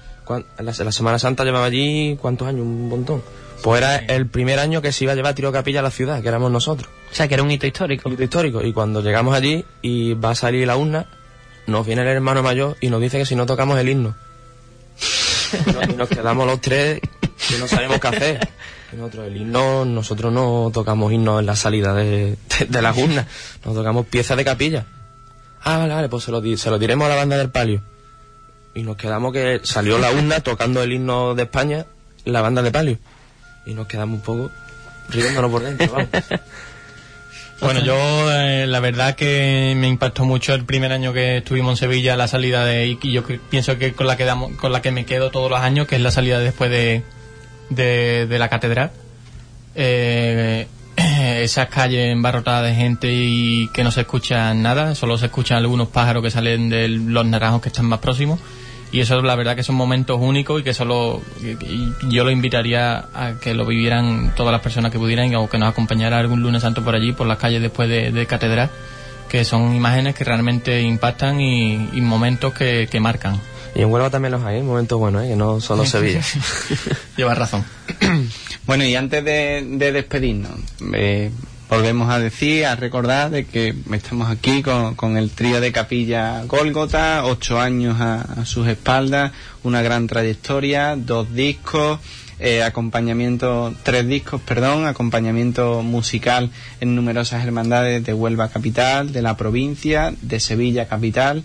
[0.58, 2.60] La, la, Semana Santa llevaba allí, ¿cuántos años?
[2.60, 3.20] Un montón.
[3.64, 6.22] Pues era el primer año que se iba a llevar Tiro Capilla a la ciudad,
[6.22, 6.88] que éramos nosotros.
[7.10, 8.08] O sea, que era un hito histórico.
[8.08, 8.62] Un hito histórico.
[8.62, 11.06] Y cuando llegamos allí y va a salir la urna,
[11.70, 14.14] nos viene el hermano mayor y nos dice que si no tocamos el himno.
[15.88, 17.00] y nos quedamos los tres
[17.48, 18.48] que no sabemos qué hacer.
[18.92, 22.36] Nosotros, el himno, nosotros no tocamos himnos en la salida de,
[22.68, 23.26] de, las urnas,
[23.64, 24.84] nos tocamos piezas de capilla.
[25.62, 27.82] Ah, vale, vale, pues se lo, se lo diremos a la banda del palio.
[28.74, 31.86] Y nos quedamos que salió la urna tocando el himno de España,
[32.24, 32.98] la banda de palio.
[33.64, 34.50] Y nos quedamos un poco
[35.08, 36.08] riéndonos por dentro, vamos.
[37.60, 37.94] Bueno, yo
[38.32, 42.26] eh, la verdad que me impactó mucho el primer año que estuvimos en Sevilla la
[42.26, 43.12] salida de Iki.
[43.12, 45.96] Yo pienso que con la que con la que me quedo todos los años, que
[45.96, 47.02] es la salida después de,
[47.68, 48.92] de, la catedral.
[49.74, 55.58] Eh, esas calles embarrotadas de gente y que no se escuchan nada, solo se escuchan
[55.58, 58.40] algunos pájaros que salen de los naranjos que están más próximos.
[58.92, 61.22] Y eso la verdad que son momentos únicos y que solo
[62.08, 65.68] yo lo invitaría a que lo vivieran todas las personas que pudieran o que nos
[65.68, 68.68] acompañara algún lunes santo por allí, por las calles después de, catedral,
[69.28, 73.40] que son imágenes que realmente impactan y, momentos que marcan.
[73.74, 75.28] Y en Huelva también los hay, momentos buenos, ¿eh?
[75.28, 76.22] que no solo Sevilla.
[77.16, 77.64] Llevas razón.
[78.66, 80.52] bueno, y antes de, despedirnos,
[80.94, 81.30] eh,
[81.70, 87.24] volvemos a decir, a recordar de que estamos aquí con, el trío de Capilla Gólgota,
[87.24, 89.30] ocho años a, sus espaldas,
[89.62, 92.00] una gran trayectoria, dos discos,
[92.40, 99.36] eh, acompañamiento, tres discos, perdón, acompañamiento musical en numerosas hermandades de Huelva Capital, de la
[99.36, 101.44] provincia, de Sevilla Capital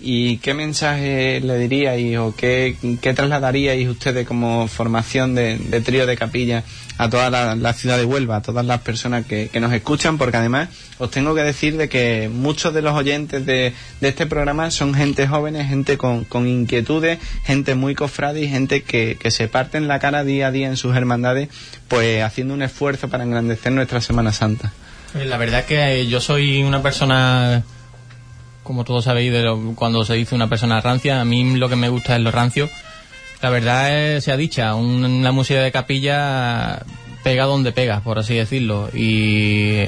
[0.00, 6.16] ¿Y qué mensaje le diríais o qué, qué trasladaríais ustedes como formación de, trío de
[6.16, 6.62] capilla
[6.98, 10.16] a toda la, ciudad de Huelva, a todas las personas que, nos escuchan?
[10.16, 14.70] Porque además os tengo que decir de que muchos de los oyentes de, este programa
[14.70, 19.88] son gente jóvenes, gente con, inquietudes, gente muy cofrade y gente que, que se parten
[19.88, 21.48] la cara día a día en sus hermandades,
[21.88, 24.72] pues haciendo un esfuerzo para engrandecer nuestra Semana Santa.
[25.14, 27.64] La verdad que yo soy una persona
[28.68, 31.88] como todos sabéis, de cuando se dice una persona rancia, a mí lo que me
[31.88, 32.68] gusta es lo rancio.
[33.40, 36.82] La verdad es, se ha dicha, una música de capilla
[37.24, 38.90] pega donde pega, por así decirlo.
[38.92, 39.84] Y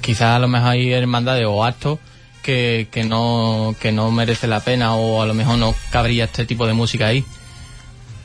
[0.00, 1.98] quizás a lo mejor hay hermandades o actos
[2.42, 6.46] que, que, no, que no merece la pena o a lo mejor no cabría este
[6.46, 7.22] tipo de música ahí.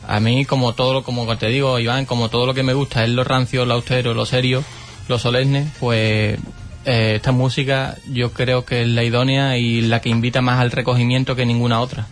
[0.07, 3.09] A mí, como todo, como te digo, Iván, como todo lo que me gusta es
[3.09, 4.63] lo rancio, lo austero, lo serio,
[5.09, 6.39] lo solemne, pues
[6.85, 10.71] eh, esta música yo creo que es la idónea y la que invita más al
[10.71, 12.07] recogimiento que ninguna otra.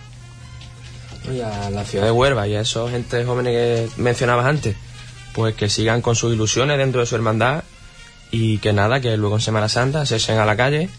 [1.32, 4.76] Y a la ciudad de Huelva y a esos gente jóvenes que mencionabas antes,
[5.34, 7.64] pues que sigan con sus ilusiones dentro de su hermandad
[8.32, 10.90] y que nada, que luego en Semana Santa se echen a la calle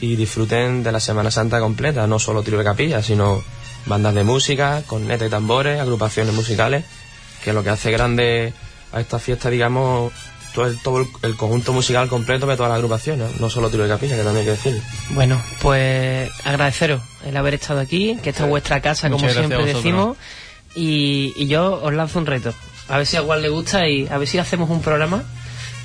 [0.00, 3.42] y disfruten de la Semana Santa completa, no solo trío de capilla, sino
[3.86, 6.84] bandas de música, cornetas y tambores, agrupaciones musicales,
[7.42, 8.52] que lo que hace grande
[8.92, 10.12] a esta fiesta, digamos,
[10.54, 14.22] todo el, conjunto musical completo de todas las agrupaciones, no solo Tiro de Capilla, que
[14.22, 14.82] también hay que decir.
[15.10, 20.16] Bueno, pues agradeceros el haber estado aquí, que esta es vuestra casa, como siempre decimos,
[20.76, 22.54] y, yo os lanzo un reto.
[22.88, 25.24] A ver si a igual le gusta y a ver si hacemos un programa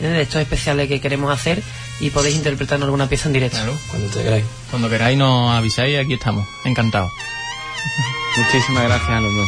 [0.01, 0.07] ¿eh?
[0.07, 1.63] de estos especiales que queremos hacer
[1.99, 3.57] y podéis interpretarnos alguna pieza en directo.
[3.89, 4.45] Cuando queráis.
[4.69, 6.47] Cuando queráis nos avisáis y aquí estamos.
[6.65, 7.11] Encantados.
[8.37, 9.47] Muchísimas gracias a los dos.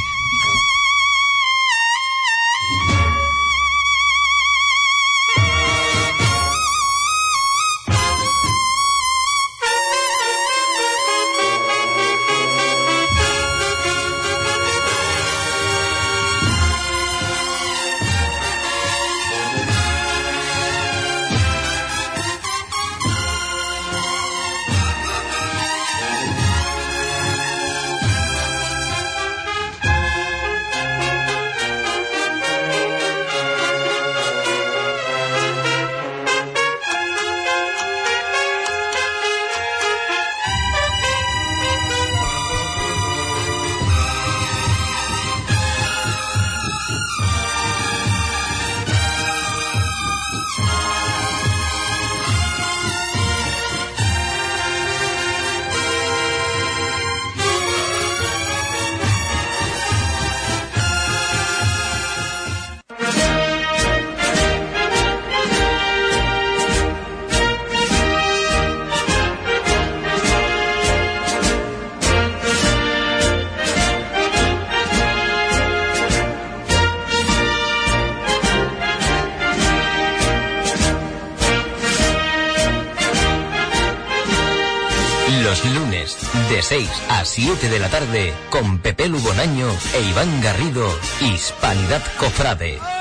[87.34, 90.86] 7 de la tarde con Pepe Lugonaño e Iván Garrido,
[91.22, 93.01] Hispanidad Cofrade.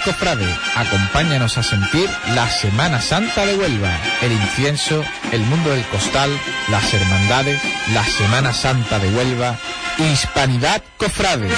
[0.00, 0.56] Hispanidad Cofrade.
[0.76, 3.90] Acompáñanos a sentir la Semana Santa de Huelva,
[4.22, 6.30] el incienso, el mundo del costal,
[6.70, 7.60] las hermandades,
[7.92, 9.56] la Semana Santa de Huelva,
[9.98, 11.48] Hispanidad Cofrade.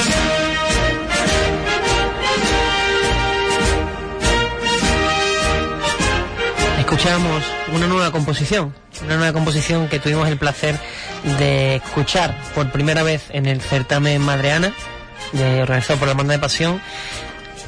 [6.78, 8.74] Escuchamos una nueva composición,
[9.04, 10.78] una nueva composición que tuvimos el placer
[11.38, 14.72] de escuchar por primera vez en el certamen Madreana,
[15.32, 16.80] organizado por la Banda de Pasión,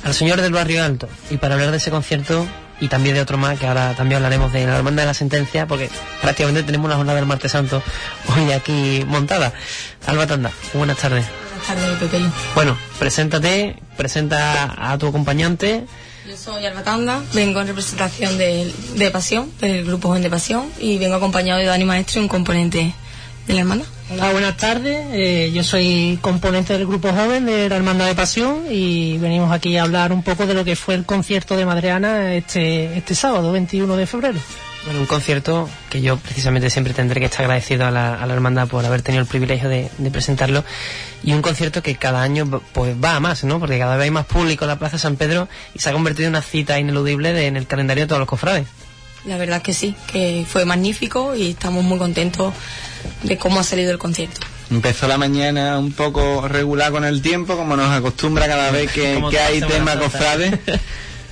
[0.04, 1.08] al señor del Barrio Alto.
[1.30, 2.46] Y para hablar de ese concierto
[2.80, 5.66] y también de otro más, que ahora también hablaremos de la Hermandad de la Sentencia,
[5.66, 5.88] porque
[6.20, 7.82] prácticamente tenemos la jornada del Martes Santo
[8.36, 9.52] hoy aquí montada.
[10.06, 11.24] Alba Tanda, buenas tardes.
[11.66, 12.24] Buenas tardes, Pepe.
[12.54, 15.84] Bueno, preséntate, presenta a tu acompañante.
[16.28, 20.66] Yo soy Alba Tanda, vengo en representación de, de Pasión, del Grupo Joven de Pasión,
[20.78, 22.94] y vengo acompañado de Dani Maestro, un componente
[23.46, 23.86] de la hermandad.
[24.10, 24.98] Hola, buenas tardes.
[25.12, 29.78] Eh, yo soy componente del grupo joven de la Hermandad de Pasión y venimos aquí
[29.78, 33.50] a hablar un poco de lo que fue el concierto de Madreana este, este sábado,
[33.52, 34.38] 21 de febrero.
[34.84, 38.34] Bueno, un concierto que yo precisamente siempre tendré que estar agradecido a la, a la
[38.34, 40.62] hermandad por haber tenido el privilegio de, de, presentarlo
[41.22, 43.58] y un concierto que cada año pues va a más, ¿no?
[43.58, 46.26] Porque cada vez hay más público en la Plaza San Pedro y se ha convertido
[46.26, 48.66] en una cita ineludible de, en el calendario de todos los cofrades.
[49.24, 52.52] La verdad que sí, que fue magnífico y estamos muy contentos
[53.22, 54.40] de cómo ha salido el concierto.
[54.70, 59.22] Empezó la mañana un poco regular con el tiempo, como nos acostumbra cada vez que,
[59.30, 60.58] que hay tema cofrades,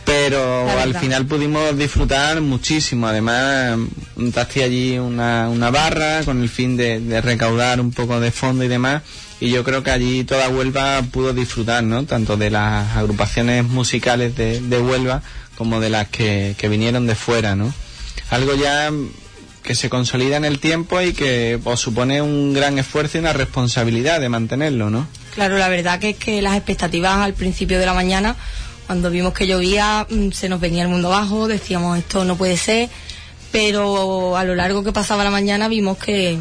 [0.04, 3.06] pero al final pudimos disfrutar muchísimo.
[3.06, 3.78] Además,
[4.16, 8.64] montaste allí una, una barra con el fin de, de, recaudar un poco de fondo
[8.64, 9.02] y demás.
[9.40, 12.04] Y yo creo que allí toda Huelva pudo disfrutar, ¿no?
[12.04, 15.22] Tanto de las agrupaciones musicales de, de Huelva
[15.56, 17.72] como de las que, que vinieron de fuera, ¿no?
[18.30, 18.90] Algo ya
[19.62, 23.32] que se consolida en el tiempo y que os supone un gran esfuerzo y una
[23.32, 25.06] responsabilidad de mantenerlo, ¿no?
[25.34, 28.36] Claro, la verdad que es que las expectativas al principio de la mañana,
[28.86, 32.90] cuando vimos que llovía, se nos venía el mundo abajo, decíamos esto no puede ser,
[33.50, 36.38] pero a lo largo que pasaba la mañana vimos que,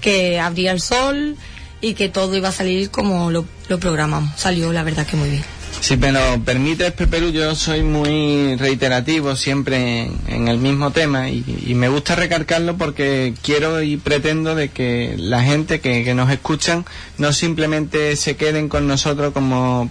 [0.00, 1.36] que abría el sol
[1.80, 4.38] y que todo iba a salir como lo, lo programamos.
[4.38, 5.44] Salió la verdad que muy bien.
[5.82, 11.44] Si me lo permites, Pepe, yo soy muy reiterativo siempre en, el mismo tema y,
[11.66, 16.30] y, me gusta recalcarlo porque quiero y pretendo de que la gente que, que, nos
[16.30, 16.84] escuchan
[17.18, 19.90] no simplemente se queden con nosotros como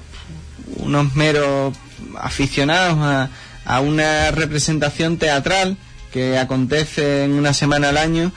[0.77, 1.75] unos meros
[2.17, 3.29] aficionados a,
[3.65, 5.75] a una representación teatral
[6.13, 8.31] que acontece en una semana al año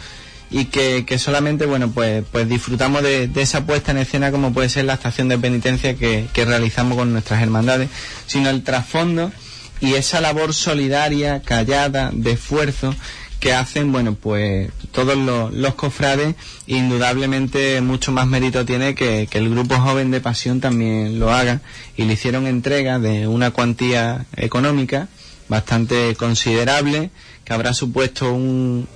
[0.54, 4.68] y que, solamente bueno pues pues disfrutamos de, de, esa puesta en escena como puede
[4.68, 7.90] ser la estación de penitencia que, que realizamos con nuestras hermandades
[8.28, 9.32] sino el trasfondo
[9.80, 12.94] y esa labor solidaria callada de esfuerzo
[13.40, 16.36] que hacen bueno pues todos los, los cofrades
[16.68, 21.62] indudablemente mucho más mérito tiene que, que el grupo joven de pasión también lo haga
[21.96, 25.08] y le hicieron entrega de una cuantía económica
[25.48, 27.10] bastante considerable
[27.44, 28.86] que habrá supuesto un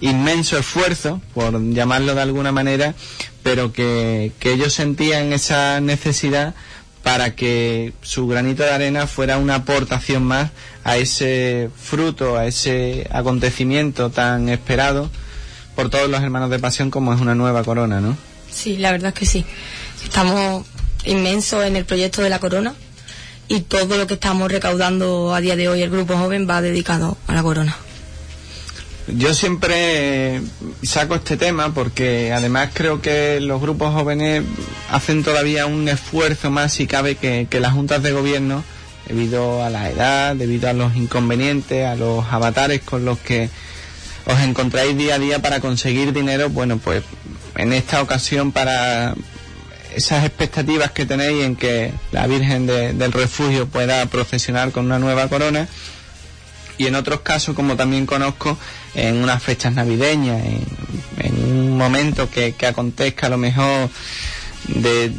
[0.00, 2.94] inmenso esfuerzo, por llamarlo de alguna manera,
[3.42, 6.54] pero que, que, ellos sentían esa necesidad
[7.02, 10.50] para que su granito de arena fuera una aportación más
[10.84, 15.10] a ese fruto, a ese acontecimiento tan esperado
[15.74, 18.16] por todos los hermanos de pasión como es una nueva corona, ¿no?
[18.50, 19.44] Sí, la verdad es que sí.
[20.04, 20.66] Estamos
[21.04, 22.74] inmensos en el proyecto de la corona
[23.48, 27.16] y todo lo que estamos recaudando a día de hoy el grupo joven va dedicado
[27.26, 27.76] a la corona.
[29.08, 30.40] Yo siempre
[30.82, 34.44] saco este tema porque además creo que los grupos jóvenes
[34.90, 38.62] hacen todavía un esfuerzo más si cabe que, que las juntas de gobierno
[39.08, 43.50] debido a la edad, debido a los inconvenientes, a los avatares con los que
[44.26, 47.02] os encontráis día a día para conseguir dinero, bueno, pues
[47.56, 49.14] en esta ocasión para
[49.94, 54.98] esas expectativas que tenéis en que la Virgen de, del Refugio pueda procesionar con una
[54.98, 55.68] nueva corona
[56.82, 58.58] y en otros casos, como también conozco,
[58.94, 60.42] en unas fechas navideñas,
[61.18, 63.88] en, un momento que, acontezca a lo mejor
[64.66, 65.12] de,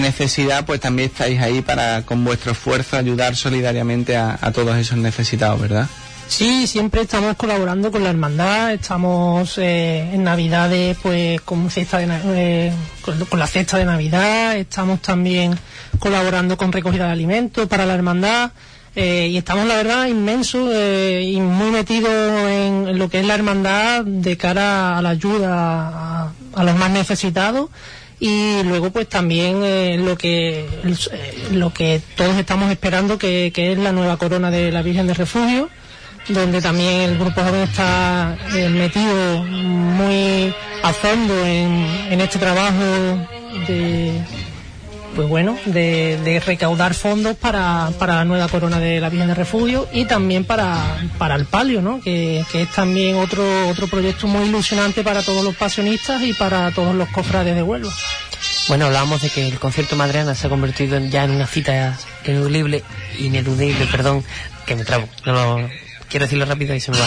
[0.00, 4.98] necesidad, pues también estáis ahí para con vuestro esfuerzo ayudar solidariamente a, a todos esos
[4.98, 5.88] necesitados, ¿verdad?
[6.28, 12.06] Sí, siempre estamos colaborando con la hermandad, estamos eh, en Navidades pues con, cesta de,
[12.36, 12.72] eh,
[13.02, 15.58] con, con, la cesta de Navidad, estamos también
[15.98, 18.52] colaborando con recogida de alimentos para la hermandad.
[18.96, 22.10] Eh, y estamos, la verdad, inmensos eh, y muy metidos
[22.48, 26.90] en, lo que es la hermandad de cara a la ayuda a, a los más
[26.90, 27.70] necesitados.
[28.18, 30.66] Y luego pues también eh, lo que
[31.52, 35.14] lo que todos estamos esperando que, que, es la nueva corona de la Virgen de
[35.14, 35.70] Refugio
[36.28, 42.84] donde también el grupo joven está eh, metido muy a fondo en este trabajo
[43.66, 44.20] de
[45.14, 49.34] pues bueno, de, de recaudar fondos para, para, la nueva corona de la Virgen de
[49.34, 52.00] Refugio y también para, para el palio, ¿no?
[52.00, 56.70] Que, que, es también otro, otro proyecto muy ilusionante para todos los pasionistas y para
[56.70, 57.92] todos los cofrades de Huelva.
[58.68, 62.84] Bueno, hablábamos de que el concierto Madreana se ha convertido ya en una cita ineludible,
[63.18, 64.24] ineludible, perdón,
[64.64, 65.68] que me trabo, no, no,
[66.10, 67.06] quiero decirlo rápido y se me va.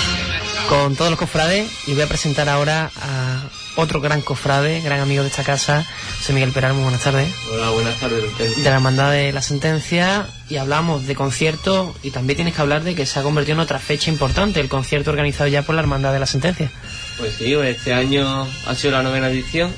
[0.70, 3.44] Con todos los cofrades y voy a presentar ahora a
[3.76, 5.86] otro gran cofrade, gran amigo de esta casa,
[6.18, 7.28] José Miguel Peral, muy buenas tardes.
[7.52, 8.24] Hola, buenas tardes.
[8.38, 12.84] De la Hermandad de la Sentencia y hablamos de concierto y también tienes que hablar
[12.84, 15.82] de que se ha convertido en otra fecha importante, el concierto organizado ya por la
[15.82, 16.72] Hermandad de la Sentencia.
[17.18, 19.72] Pues sí, este año ha sido la novena edición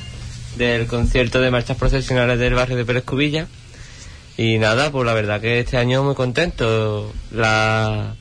[0.55, 3.47] del concierto de marchas procesionales del barrio de Pérez Cubilla.
[4.37, 7.13] Y nada, pues la verdad que este año muy contento.
[7.31, 8.15] La...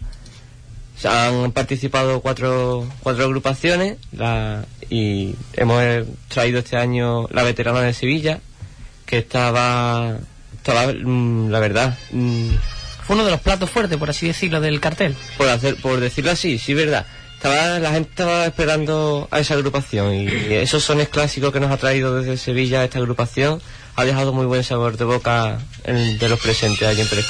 [1.02, 4.64] Han participado cuatro, cuatro agrupaciones la...
[4.88, 5.82] y hemos
[6.28, 8.40] traído este año la veterana de Sevilla,
[9.04, 10.16] que estaba,
[10.56, 11.98] estaba mm, la verdad...
[12.12, 12.48] mm,
[13.06, 15.14] Fue uno de los platos fuertes, por así decirlo, del cartel.
[15.36, 17.04] por, hacer, por decirlo así, sí, verdad.
[17.34, 21.76] Estaba, la gente estaba esperando a esa agrupación y esos sones clásicos que nos ha
[21.76, 23.60] traído desde Sevilla esta agrupación
[23.96, 27.26] ha dejado muy buen sabor de boca de los presentes allí en Pérez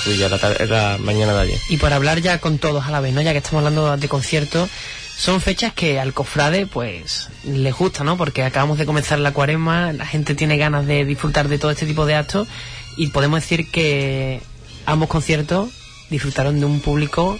[0.69, 1.59] la, mañana de ayer.
[1.69, 3.21] Y por hablar ya con todos a la vez, ¿no?
[3.21, 4.71] Ya que estamos hablando de conciertos,
[5.17, 8.17] son fechas que al cofrade, pues, les gusta, ¿no?
[8.17, 11.87] Porque acabamos de comenzar la cuaresma, la gente tiene ganas de disfrutar de todo este
[11.87, 12.49] tipo de actos
[12.97, 14.41] y podemos decir que
[14.87, 15.71] ambos conciertos
[16.11, 17.39] disfrutaron de un público,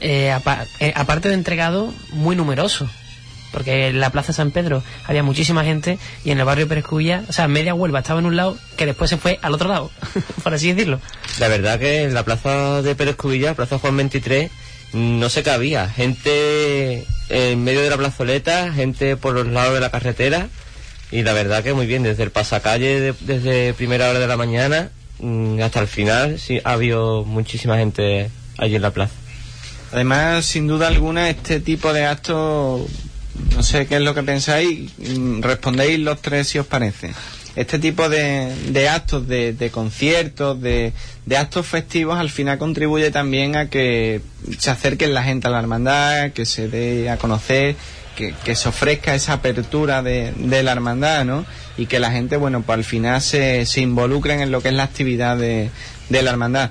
[0.00, 0.36] eh,
[0.80, 2.88] eh, aparte de entregado, muy numeroso.
[3.52, 7.24] Porque en la Plaza San Pedro había muchísima gente y en el barrio Pérez Cubilla,
[7.28, 9.90] o sea, media Huelva estaba en un lado que después se fue al otro lado,
[10.42, 11.00] por así decirlo.
[11.38, 14.50] La verdad que en la plaza de Pérez Cubilla, plaza Juan 23,
[14.92, 15.88] no se cabía.
[15.88, 20.48] Gente en medio de la plazoleta, gente por los lados de la carretera.
[21.10, 24.36] Y la verdad que muy bien, desde el pasacalle, de- desde primera hora de la
[24.36, 24.90] mañana
[25.20, 29.14] mm, hasta el final, sí, ha habido muchísima gente allí en la plaza.
[29.92, 32.82] Además, sin duda alguna, este tipo de actos,
[33.54, 37.12] no sé qué es lo que pensáis, mm, respondéis los tres si os parece.
[37.56, 40.92] Este tipo de, de actos, de, de conciertos, de,
[41.26, 44.20] de actos festivos, al final contribuye también a que
[44.58, 47.74] se acerquen la gente a la hermandad, que se dé a conocer,
[48.14, 50.32] que, se ofrezca esa apertura de,
[50.62, 51.44] la hermandad, ¿no?
[51.76, 54.74] Y que la gente, bueno, pues al final se, se involucren en lo que es
[54.74, 55.70] la actividad de
[56.10, 56.70] la hermandad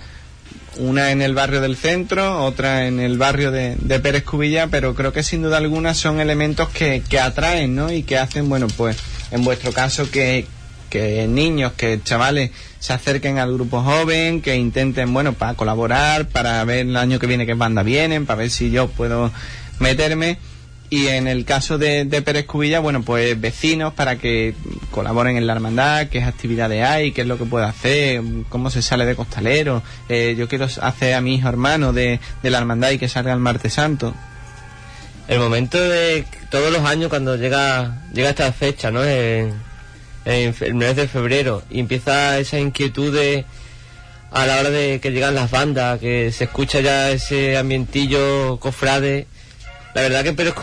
[0.79, 5.13] una en el barrio del centro, otra en el barrio de, Pérez Cubilla, pero creo
[5.13, 7.91] que sin duda alguna son elementos que, que atraen, ¿no?
[7.91, 8.97] Y que hacen, bueno, pues
[9.31, 10.45] en vuestro caso que,
[10.89, 16.63] que niños, que chavales se acerquen al grupo joven, que intenten, bueno, para colaborar, para
[16.63, 19.31] ver el año que viene qué banda vienen, para ver si yo puedo
[19.79, 20.37] meterme.
[20.89, 24.55] Y en el caso de, Pérez Cubilla, bueno, pues vecinos para que
[24.91, 28.81] colaboren en la hermandad, qué actividades hay, qué es lo que puede hacer, cómo se
[28.81, 29.83] sale de costalero.
[30.07, 33.39] Eh, yo quiero hacer a mi hijo hermano de, la hermandad y que salga el
[33.39, 34.13] martes santo.
[35.27, 39.03] El momento de todos los años cuando llega llega esta fecha, ¿no?
[39.03, 39.51] En,
[40.23, 43.43] en fe- el mes de febrero y empieza esa inquietud de
[44.31, 49.27] a la hora de que llegan las bandas, que se escucha ya ese ambientillo cofrade.
[49.97, 50.53] La verdad que en Pérez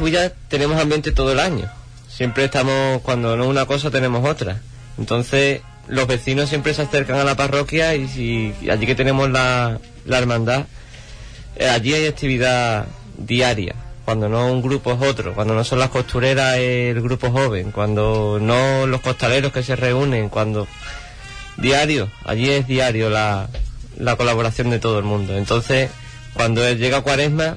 [0.47, 1.69] tenemos ambiente todo el año.
[2.09, 4.61] Siempre estamos, cuando no una cosa, tenemos otra.
[4.97, 9.81] Entonces, los vecinos siempre se acercan a la parroquia y si allí que tenemos la,
[10.05, 10.67] la hermandad,
[11.57, 12.87] eh, allí hay actividad
[13.19, 13.75] diaria.
[14.05, 18.39] Cuando no un grupo es otro, cuando no son las costureras el grupo joven, cuando
[18.41, 20.69] no los costaleros que se reúnen, cuando
[21.57, 23.49] diario, allí es diario la,
[23.99, 25.37] la colaboración de todo el mundo.
[25.37, 25.91] Entonces,
[26.35, 27.57] cuando llega Cuaresma,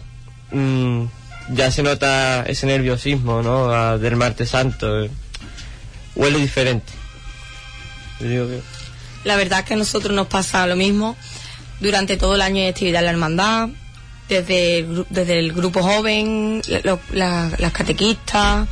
[0.50, 1.06] mm,
[1.54, 3.70] ya se nota ese nerviosismo, ¿no?
[3.72, 5.04] A- del martes santo.
[5.06, 5.10] eh.
[6.16, 6.92] Huele diferente.
[9.24, 11.16] La verdad es que a nosotros nos pasa lo mismo.
[11.80, 13.70] Durante todo el año hay actividad en la hermandad,
[14.30, 18.68] desde el, desde el grupo joven, lo- la- las catequistas.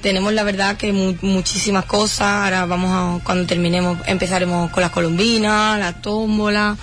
[0.00, 2.44] Tenemos la verdad que mu- muchísimas cosas.
[2.44, 6.76] Ahora vamos a, cuando terminemos, empezaremos con las colombinas, la tómbola.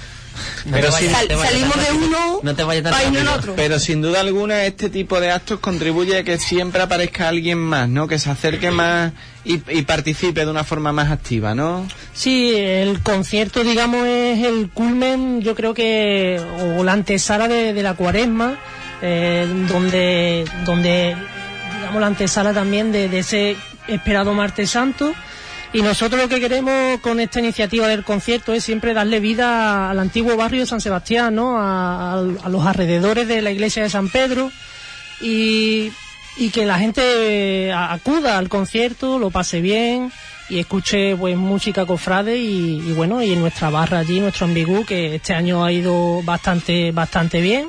[0.72, 3.54] Pero Sal- salimos de uno No te vayas tan para irnos en otro.
[3.56, 7.88] Pero sin duda alguna este tipo de actos contribuye a que siempre aparezca alguien más,
[7.90, 8.08] ¿no?
[8.08, 9.12] Que se acerque más
[9.44, 11.88] y, y participe de una forma más activa, ¿no?
[12.14, 16.42] Sí, el concierto, digamos, es el culmen, yo creo que,
[16.78, 18.56] o la antesala de, de la cuaresma,
[19.02, 21.16] eh, donde, donde,
[21.78, 23.56] digamos, la antesala también de, de ese
[23.88, 25.14] esperado martes santo.
[25.76, 30.00] Y nosotros lo que queremos con esta iniciativa del concierto es siempre darle vida al
[30.00, 31.58] antiguo barrio de San Sebastián, ¿no?
[31.60, 34.54] A, a- los alrededores de la iglesia de San Pedro
[35.20, 35.92] y,
[36.54, 40.14] que la gente a- acuda al concierto, lo pase bien,
[40.48, 45.34] y escuche pues música cofrade y, bueno y nuestra barra allí nuestro ambigú que este
[45.34, 47.68] año ha ido bastante bastante bien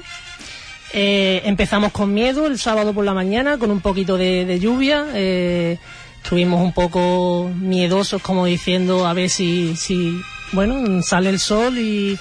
[0.92, 5.06] eh, empezamos con miedo el sábado por la mañana con un poquito de, de lluvia
[5.14, 5.78] eh,
[6.26, 10.20] estuvimos un poco miedosos como diciendo a ver si si
[10.50, 12.18] bueno sale el sol y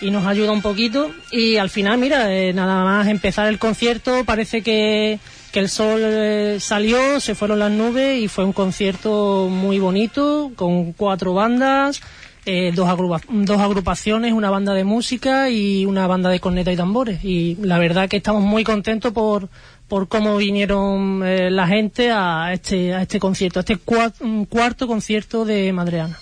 [0.00, 4.24] y nos ayuda un poquito y al final mira eh, nada más empezar el concierto
[4.24, 5.18] parece que
[5.50, 10.52] que el sol eh, salió, se fueron las nubes y fue un concierto muy bonito
[10.54, 12.00] con cuatro bandas,
[12.46, 16.76] eh, dos, agrupa- dos agrupaciones, una banda de música y una banda de corneta y
[16.76, 17.24] tambores.
[17.24, 19.48] Y la verdad que estamos muy contentos por,
[19.90, 24.86] por cómo vinieron eh, la gente a este, a este concierto, a este cua- cuarto
[24.86, 26.18] concierto de Madreana.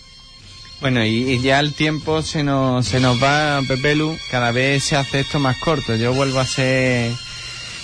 [0.81, 5.21] Bueno, y, ya el tiempo se nos, se nos va, Pepelu, cada vez se hace
[5.21, 5.95] esto más corto.
[5.97, 7.13] Yo vuelvo a ser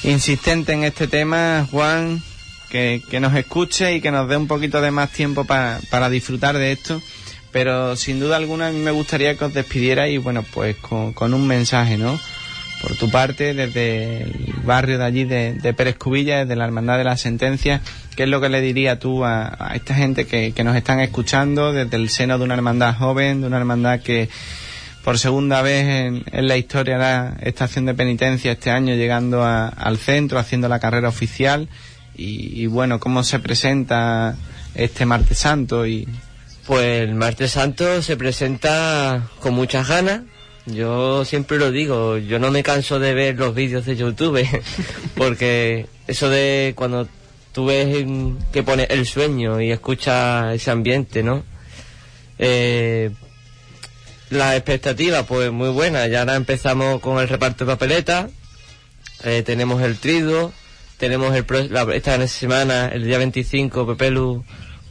[0.04, 2.22] insistente en este tema, Juan,
[2.70, 6.08] que, que nos escuche y que nos dé un poquito de más tiempo pa- para
[6.08, 7.02] disfrutar de esto.
[7.52, 11.12] Pero sin duda alguna a mí me gustaría que os despidierais y bueno, pues con,
[11.12, 12.18] con un mensaje, ¿no?
[12.86, 17.04] Por tu parte, desde el barrio de allí de, Pérez Cubilla, desde la Hermandad de
[17.04, 17.80] la Sentencia,
[18.14, 21.96] ¿qué es lo que le diría tú a, esta gente que, nos están escuchando desde
[21.96, 24.28] el seno de una hermandad joven, de una hermandad que
[25.02, 25.86] por segunda vez
[26.30, 30.78] en, la historia hará estación de penitencia este año llegando a- al centro, haciendo la
[30.78, 31.68] carrera oficial
[32.14, 34.36] y, y bueno, cómo se presenta
[34.74, 36.06] este martes santo y
[36.66, 40.20] Pues el martes santo se presenta con muchas ganas.
[40.66, 44.46] Yo siempre lo digo, yo no me canso de ver los vídeos de YouTube,
[45.16, 47.06] porque eso de cuando
[47.52, 48.04] tú ves
[48.52, 51.44] que pone el sueño y escuchas ese ambiente, ¿no?
[52.38, 53.10] Eh,
[54.30, 56.06] la expectativa, pues muy buena.
[56.08, 58.30] Ya ahora empezamos con el reparto de papeletas,
[59.22, 60.52] eh, tenemos el triduo,
[60.96, 64.44] tenemos el pro- esta semana, el día 25, Pepelu,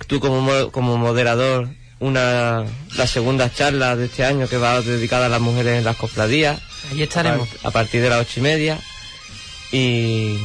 [0.08, 1.70] tú como, mo- como moderador,
[2.04, 2.64] una
[2.98, 6.60] la segunda charla de este año que va dedicada a las mujeres en las cofradías.
[6.92, 7.48] Allí estaremos.
[7.64, 8.80] A, a partir de las ocho y media.
[9.72, 10.38] Y,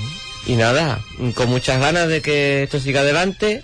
[0.47, 1.01] y nada,
[1.35, 3.63] con muchas ganas de que esto siga adelante,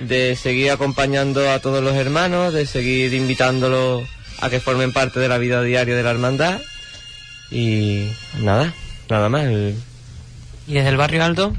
[0.00, 4.02] de seguir acompañando a todos los hermanos, de seguir invitándolos
[4.40, 6.60] a que formen parte de la vida diaria de la hermandad.
[7.50, 8.72] Y nada,
[9.10, 9.44] nada más.
[9.44, 9.74] El-
[10.66, 11.54] ¿Y desde el barrio alto?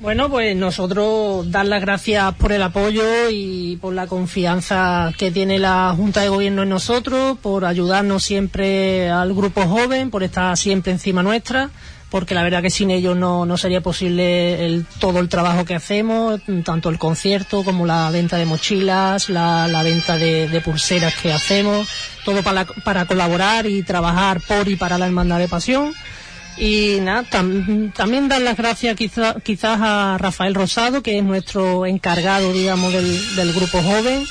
[0.00, 5.58] Bueno, pues nosotros dar las gracias por el apoyo y por la confianza que tiene
[5.58, 10.92] la Junta de Gobierno en nosotros, por ayudarnos siempre al grupo joven, por estar siempre
[10.92, 11.68] encima nuestra,
[12.08, 15.74] porque la verdad que sin ellos no, no sería posible el- todo el trabajo que
[15.74, 21.30] hacemos, tanto el concierto como la venta de mochilas, la, la venta de, pulseras que
[21.30, 21.86] hacemos,
[22.24, 25.92] todo para, para colaborar y trabajar por y para la Hermandad de Pasión.
[26.60, 31.86] Y nada, tam- también dar las gracias quizá- quizás a Rafael Rosado, que es nuestro
[31.86, 34.24] encargado, digamos, del, del grupo joven.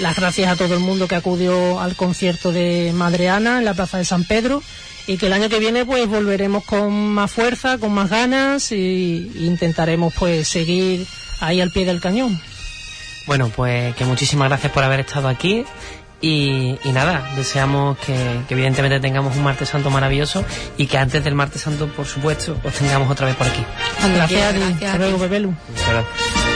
[0.00, 3.98] Las gracias a todo el mundo que acudió al concierto de Madreana en la Plaza
[3.98, 4.62] de San Pedro.
[5.06, 9.30] Y que el año que viene pues volveremos con más fuerza, con más ganas y,
[9.34, 11.06] y intentaremos pues seguir
[11.40, 12.40] ahí al pie del cañón.
[13.26, 15.64] Bueno, pues que muchísimas gracias por haber estado aquí.
[16.22, 20.44] Y, y nada, deseamos que, que evidentemente tengamos un martes santo maravilloso
[20.76, 23.64] y que antes del martes santo, por supuesto, os tengamos otra vez por aquí.
[23.98, 25.48] Cuando Gracias quiera, Hasta luego, Pepelu.
[25.48, 26.50] Muchas gracias.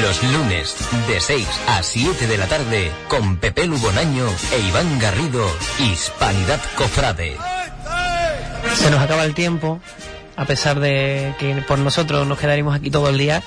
[0.00, 0.74] Los lunes
[1.06, 5.44] de 6 a 7 de la tarde con Pepe Lubonaño e Iván Garrido,
[5.80, 7.57] Hispanidad Cofrade.
[8.88, 9.82] Se nos acaba el tiempo,
[10.34, 13.42] a pesar de que por nosotros nos quedaremos aquí todo el día.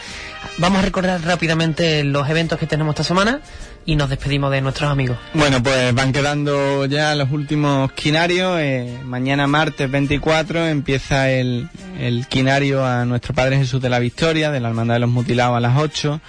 [0.59, 3.41] Vamos a recordar rápidamente los eventos que tenemos esta semana
[3.83, 5.17] y nos despedimos de nuestros amigos.
[5.33, 8.59] Bueno, pues van quedando ya los últimos quinarios.
[8.59, 14.51] Eh, mañana martes 24 empieza el, el quinario a nuestro Padre Jesús de la Victoria,
[14.51, 16.21] de la Hermandad de los Mutilados a las 8.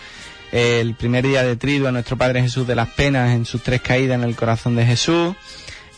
[0.52, 3.82] El primer día de trido a nuestro Padre Jesús de las Penas en sus tres
[3.82, 5.34] caídas en el corazón de Jesús.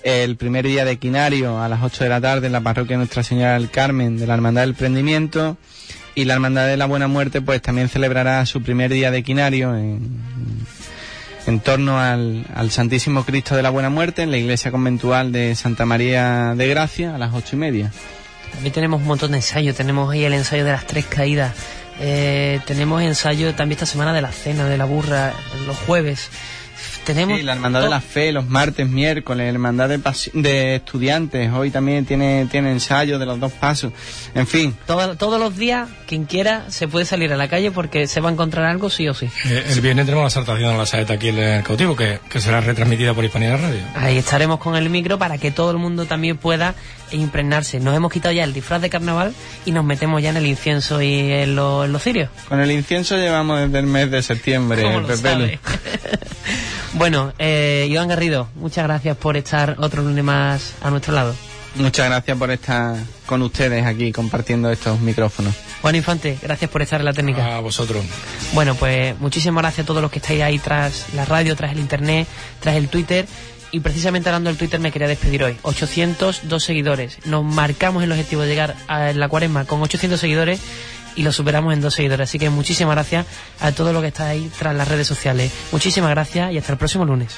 [0.04, 3.22] El primer día de quinario a las 8 de la tarde en la parroquia Nuestra
[3.22, 5.56] Señora del Carmen de la Hermandad del Prendimiento.
[6.14, 9.74] Y la Hermandad de la Buena Muerte pues también celebrará su primer día de quinario
[9.74, 10.20] en,
[11.64, 15.86] torno al, al Santísimo Cristo de la Buena Muerte en la iglesia conventual de Santa
[15.86, 17.90] María de Gracia a las ocho y media.
[18.52, 21.54] También tenemos un montón de ensayos, tenemos ahí el ensayo de las tres caídas
[22.00, 25.32] Eh, tenemos ensayo también esta semana de la cena, de la burra,
[25.66, 26.30] los jueves.
[27.04, 30.00] Tenemos Sí, la hermandad de la fe, los martes, miércoles, hermandad de,
[30.34, 33.92] de estudiantes, hoy también tiene, tiene ensayo de los dos pasos.
[34.34, 38.06] En fin, todo- todos los días, quien quiera, se puede salir a la calle porque
[38.06, 39.28] se va a encontrar algo sí o sí.
[39.44, 42.40] Eh, el viernes tenemos la saltación de la saeta aquí en el cautivo, que, que
[42.40, 43.80] será retransmitida por Hispanidad Radio.
[43.94, 46.74] Ahí estaremos con el micro para que todo el mundo también pueda
[47.12, 47.80] impregnarse.
[47.80, 49.34] Nos hemos quitado ya el disfraz de carnaval
[49.66, 52.30] y nos metemos ya en el incienso y en, lo- en los cirios.
[52.48, 55.58] con el incienso llevamos desde el mes de septiembre, ¿Cómo lo sabe?
[56.94, 61.34] bueno, eh, Iván Garrido, muchas gracias por estar otro lunes más a nuestro lado.
[61.76, 65.54] Muchas gracias por estar con ustedes aquí compartiendo estos micrófonos.
[65.82, 67.56] Juan Infante, gracias por estar en la técnica.
[67.56, 68.04] A vosotros.
[68.52, 71.80] Bueno, pues muchísimas gracias a todos los que estáis ahí tras la radio, tras el
[71.80, 72.28] internet,
[72.60, 73.26] tras el Twitter.
[73.72, 75.56] Y precisamente hablando del Twitter me quería despedir hoy.
[75.62, 77.18] 802 seguidores.
[77.26, 80.60] Nos marcamos el objetivo de llegar a la cuaresma con 800 seguidores
[81.16, 82.28] y lo superamos en dos seguidores.
[82.28, 83.26] Así que muchísimas gracias
[83.60, 85.52] a todos los que estáis ahí tras las redes sociales.
[85.72, 87.36] Muchísimas gracias y hasta el próximo lunes.